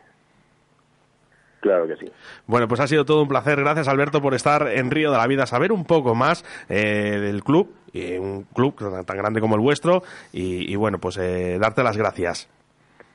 [1.61, 2.11] Claro que sí.
[2.47, 3.61] Bueno, pues ha sido todo un placer.
[3.61, 7.45] Gracias, Alberto, por estar en Río de la Vida, saber un poco más eh, del
[7.45, 11.59] club, y un club tan- tan grande como el vuestro, y, y bueno, pues eh,
[11.61, 12.49] darte las gracias.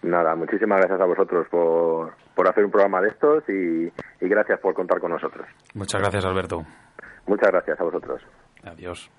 [0.03, 3.87] Nada, muchísimas gracias a vosotros por, por hacer un programa de estos y,
[4.23, 5.47] y gracias por contar con nosotros.
[5.73, 6.63] Muchas gracias, Alberto.
[7.25, 8.21] Muchas gracias a vosotros.
[8.63, 9.09] Adiós.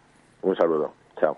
[0.43, 0.95] Un saludo.
[1.21, 1.37] Chao.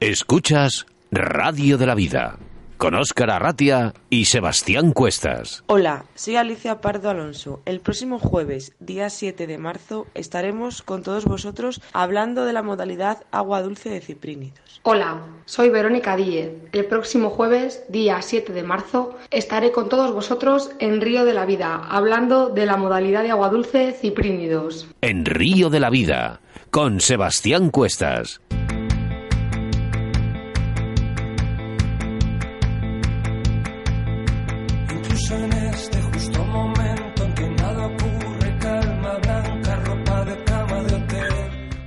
[0.00, 2.36] Escuchas Radio de la Vida
[2.82, 5.62] con Óscar Arratia y Sebastián Cuestas.
[5.68, 7.62] Hola, soy Alicia Pardo Alonso.
[7.64, 13.22] El próximo jueves, día 7 de marzo, estaremos con todos vosotros hablando de la modalidad
[13.30, 14.80] agua dulce de ciprínidos.
[14.82, 16.50] Hola, soy Verónica Díez.
[16.72, 21.46] El próximo jueves, día 7 de marzo, estaré con todos vosotros en Río de la
[21.46, 24.88] Vida, hablando de la modalidad de agua dulce ciprínidos.
[25.02, 26.40] En Río de la Vida
[26.72, 28.40] con Sebastián Cuestas.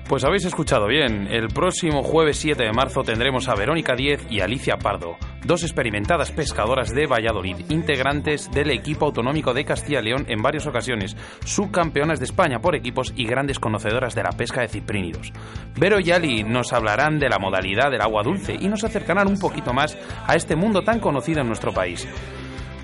[0.07, 1.27] Pues habéis escuchado bien.
[1.31, 6.31] El próximo jueves 7 de marzo tendremos a Verónica Diez y Alicia Pardo, dos experimentadas
[6.31, 12.19] pescadoras de Valladolid, integrantes del equipo autonómico de Castilla y León en varias ocasiones, subcampeonas
[12.19, 15.33] de España por equipos y grandes conocedoras de la pesca de ciprínidos.
[15.75, 19.39] Vero y Ali nos hablarán de la modalidad del agua dulce y nos acercarán un
[19.39, 19.97] poquito más
[20.27, 22.07] a este mundo tan conocido en nuestro país.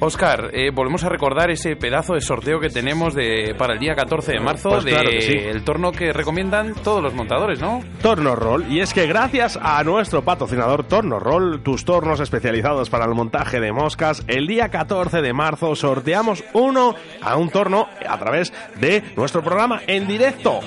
[0.03, 3.93] Oscar, eh, volvemos a recordar ese pedazo de sorteo que tenemos de, para el día
[3.93, 5.63] 14 de marzo Pues del claro que sí.
[5.63, 7.83] torno que recomiendan todos los montadores, ¿no?
[8.01, 8.65] Torno Roll.
[8.71, 13.59] Y es que gracias a nuestro patrocinador Torno Roll, tus tornos especializados para el montaje
[13.59, 19.03] de moscas, el día 14 de marzo sorteamos uno a un torno a través de
[19.15, 20.61] nuestro programa en directo.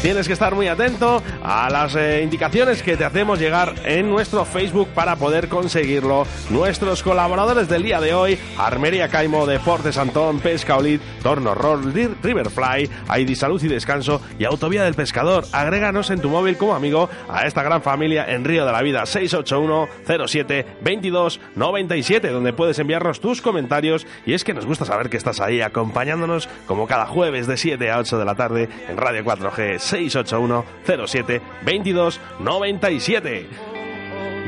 [0.00, 4.44] Tienes que estar muy atento a las eh, indicaciones que te hacemos llegar en nuestro
[4.44, 6.24] Facebook para poder conseguirlo.
[6.50, 12.14] Nuestros colaboradores del día de hoy, Armería Caimo, Deportes Antón, Pesca Olid, Torno Roll, Ri-
[12.22, 12.88] Riverfly,
[13.18, 15.44] ID Salud y Descanso y Autovía del Pescador.
[15.52, 19.04] Agréganos en tu móvil como amigo a esta gran familia en Río de la Vida
[19.04, 19.88] 681
[20.28, 25.16] 07 22 97 donde puedes enviarnos tus comentarios y es que nos gusta saber que
[25.16, 29.24] estás ahí acompañándonos como cada jueves de 7 a 8 de la tarde en Radio
[29.24, 30.64] 4G 681
[31.06, 33.46] 07 22 97.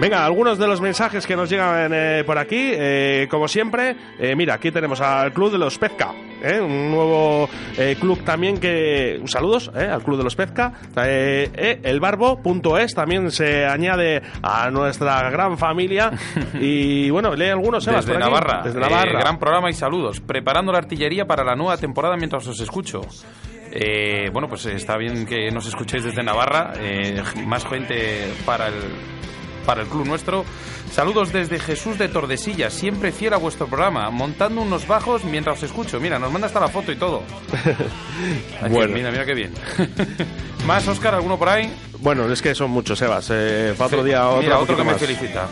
[0.01, 4.35] Venga, algunos de los mensajes que nos llegan eh, por aquí, eh, como siempre, eh,
[4.35, 9.21] mira, aquí tenemos al Club de los Pezca, eh, un nuevo eh, club también que...
[9.27, 10.73] Saludos eh, al Club de los Pezca.
[10.97, 16.13] Eh, eh, el Barbo.es también se añade a nuestra gran familia.
[16.59, 18.33] Y bueno, lee algunos, Sebas, Desde por aquí.
[18.33, 18.63] Navarra.
[18.65, 19.21] Desde Navarra.
[19.21, 20.21] gran programa y saludos.
[20.21, 23.03] Preparando la artillería para la nueva temporada mientras os escucho.
[23.73, 26.73] Eh, bueno, pues está bien que nos escuchéis desde Navarra.
[26.79, 28.75] eh, más gente para el,
[29.65, 30.45] para el club nuestro.
[30.91, 35.63] Saludos desde Jesús de Tordesillas, siempre fiel a vuestro programa, montando unos bajos mientras os
[35.65, 36.01] escucho.
[36.01, 37.23] Mira, nos manda hasta la foto y todo.
[38.71, 38.95] Bueno.
[38.95, 39.55] Mira, mira qué bien.
[40.71, 41.17] ¿Más, Oscar?
[41.17, 41.69] ¿Alguno por ahí?
[41.99, 43.27] Bueno, es que son muchos, Sebas.
[43.33, 44.07] Eh, para otro Sí.
[44.07, 45.01] día otro, Mira, otro que poquito me más.
[45.01, 45.49] felicita.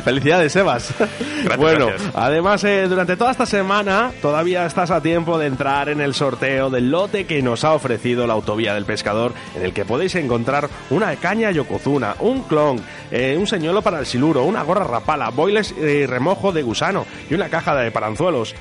[0.04, 0.94] Felicidades, Sebas.
[0.98, 2.12] Gracias, bueno, gracias.
[2.14, 6.70] además, eh, durante toda esta semana todavía estás a tiempo de entrar en el sorteo
[6.70, 10.68] del lote que nos ha ofrecido la Autovía del Pescador, en el que podéis encontrar
[10.90, 15.74] una caña yokozuna, un clon, eh, un señuelo para el siluro, una gorra rapala, boiles
[15.76, 18.54] y remojo de gusano y una caja de paranzuelos.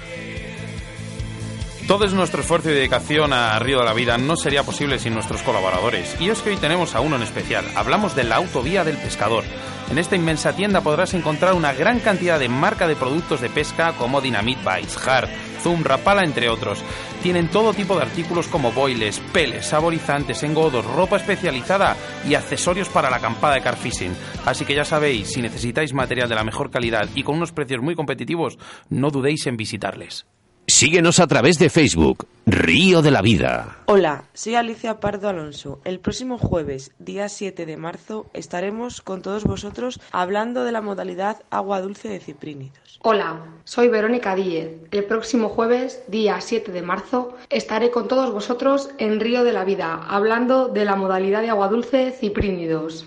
[1.87, 5.13] Todo es nuestro esfuerzo y dedicación a Río de la Vida no sería posible sin
[5.13, 6.19] nuestros colaboradores.
[6.19, 7.63] Y es que hoy tenemos a uno en especial.
[7.75, 9.43] Hablamos de la Autovía del Pescador.
[9.91, 13.93] En esta inmensa tienda podrás encontrar una gran cantidad de marca de productos de pesca
[13.93, 15.29] como Dynamite Bites, Har,
[15.61, 16.83] Zoom, Rapala, entre otros.
[17.21, 21.95] Tienen todo tipo de artículos como boiles, peles, saborizantes, engodos, ropa especializada
[22.27, 24.15] y accesorios para la acampada de car fishing.
[24.43, 27.83] Así que ya sabéis, si necesitáis material de la mejor calidad y con unos precios
[27.83, 28.57] muy competitivos,
[28.89, 30.25] no dudéis en visitarles.
[30.67, 33.77] Síguenos a través de Facebook, Río de la Vida.
[33.85, 35.79] Hola, soy Alicia Pardo Alonso.
[35.85, 41.43] El próximo jueves, día 7 de marzo, estaremos con todos vosotros hablando de la modalidad
[41.51, 42.99] agua dulce de ciprínidos.
[43.03, 44.71] Hola, soy Verónica Díez.
[44.89, 49.65] El próximo jueves, día 7 de marzo, estaré con todos vosotros en Río de la
[49.65, 53.05] Vida, hablando de la modalidad de agua dulce ciprínidos.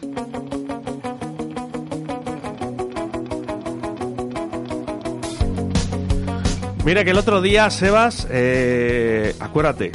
[6.84, 9.92] Mira que el otro día, Sebas, eh, acuérdate,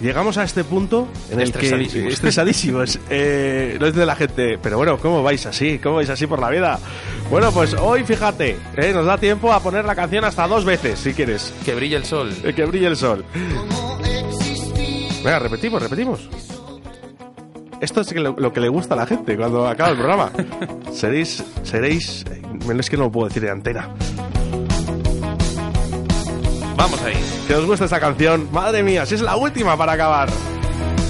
[0.00, 1.66] llegamos a este punto en el que
[2.08, 2.98] Estresadísimos.
[3.10, 5.78] eh, no es de la gente, pero bueno, ¿cómo vais así?
[5.78, 6.78] ¿Cómo vais así por la vida?
[7.30, 10.98] Bueno, pues hoy fíjate, eh, nos da tiempo a poner la canción hasta dos veces,
[10.98, 11.52] si quieres.
[11.64, 12.32] Que brille el sol.
[12.44, 13.24] Eh, que brille el sol.
[15.22, 16.28] Venga, repetimos, repetimos.
[17.80, 20.30] Esto es lo, lo que le gusta a la gente cuando acaba el programa.
[20.92, 22.42] seréis, seréis, eh,
[22.78, 23.88] es que no lo puedo decir de antena.
[26.80, 27.12] Vamos ahí.
[27.46, 28.48] Que os guste esta canción.
[28.52, 30.30] Madre mía, si es la última para acabar.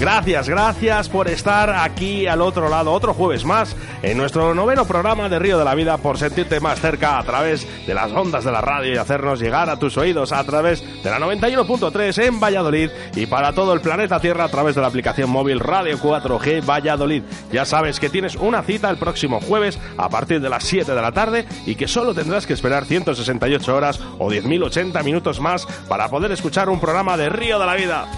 [0.01, 5.29] Gracias, gracias por estar aquí al otro lado, otro jueves más, en nuestro noveno programa
[5.29, 8.51] de Río de la Vida, por sentirte más cerca a través de las ondas de
[8.51, 12.89] la radio y hacernos llegar a tus oídos a través de la 91.3 en Valladolid
[13.15, 17.23] y para todo el planeta Tierra a través de la aplicación móvil Radio 4G Valladolid.
[17.53, 21.03] Ya sabes que tienes una cita el próximo jueves a partir de las 7 de
[21.03, 26.09] la tarde y que solo tendrás que esperar 168 horas o 10.080 minutos más para
[26.09, 28.09] poder escuchar un programa de Río de la Vida.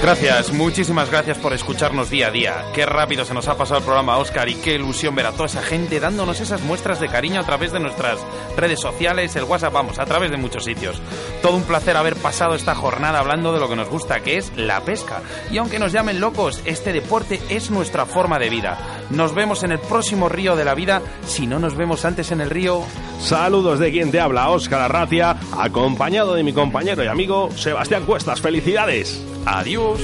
[0.00, 2.64] Gracias, muchísimas gracias por escucharnos día a día.
[2.74, 5.46] Qué rápido se nos ha pasado el programa, Oscar, y qué ilusión ver a toda
[5.46, 8.18] esa gente dándonos esas muestras de cariño a través de nuestras
[8.56, 11.00] redes sociales, el WhatsApp, vamos, a través de muchos sitios.
[11.40, 14.52] Todo un placer haber pasado esta jornada hablando de lo que nos gusta, que es
[14.56, 15.22] la pesca.
[15.52, 19.01] Y aunque nos llamen locos, este deporte es nuestra forma de vida.
[19.14, 21.02] Nos vemos en el próximo Río de la Vida.
[21.26, 22.82] Si no nos vemos antes en el río,
[23.20, 28.40] Saludos de quien te habla, Óscar Arratia, acompañado de mi compañero y amigo Sebastián Cuestas.
[28.40, 29.22] ¡Felicidades!
[29.46, 30.00] adiós.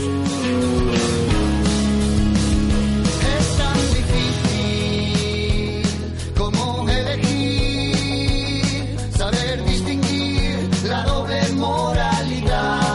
[11.30, 12.87] Es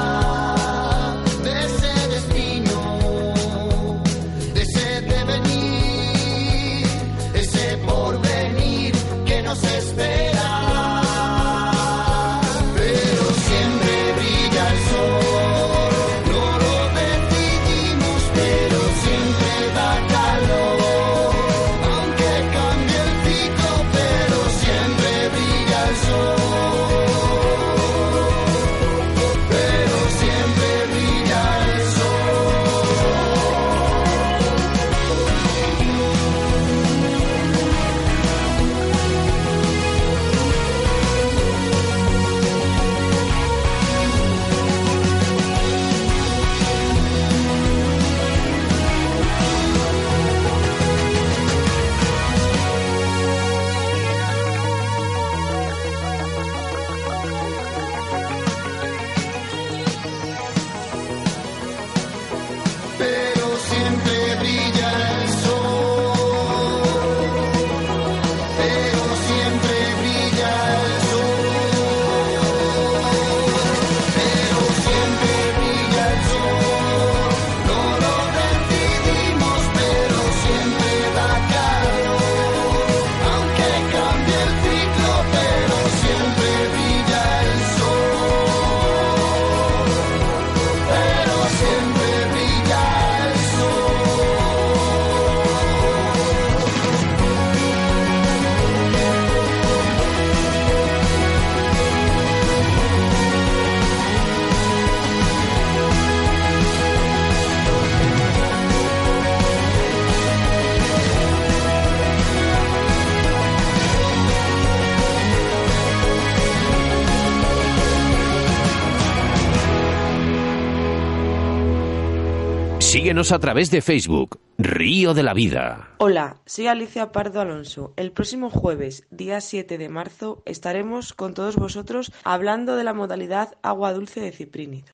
[123.32, 125.96] A través de Facebook, Río de la Vida.
[125.98, 127.94] Hola, soy Alicia Pardo Alonso.
[127.96, 133.56] El próximo jueves, día 7 de marzo, estaremos con todos vosotros hablando de la modalidad
[133.64, 134.92] agua dulce de Ciprínido.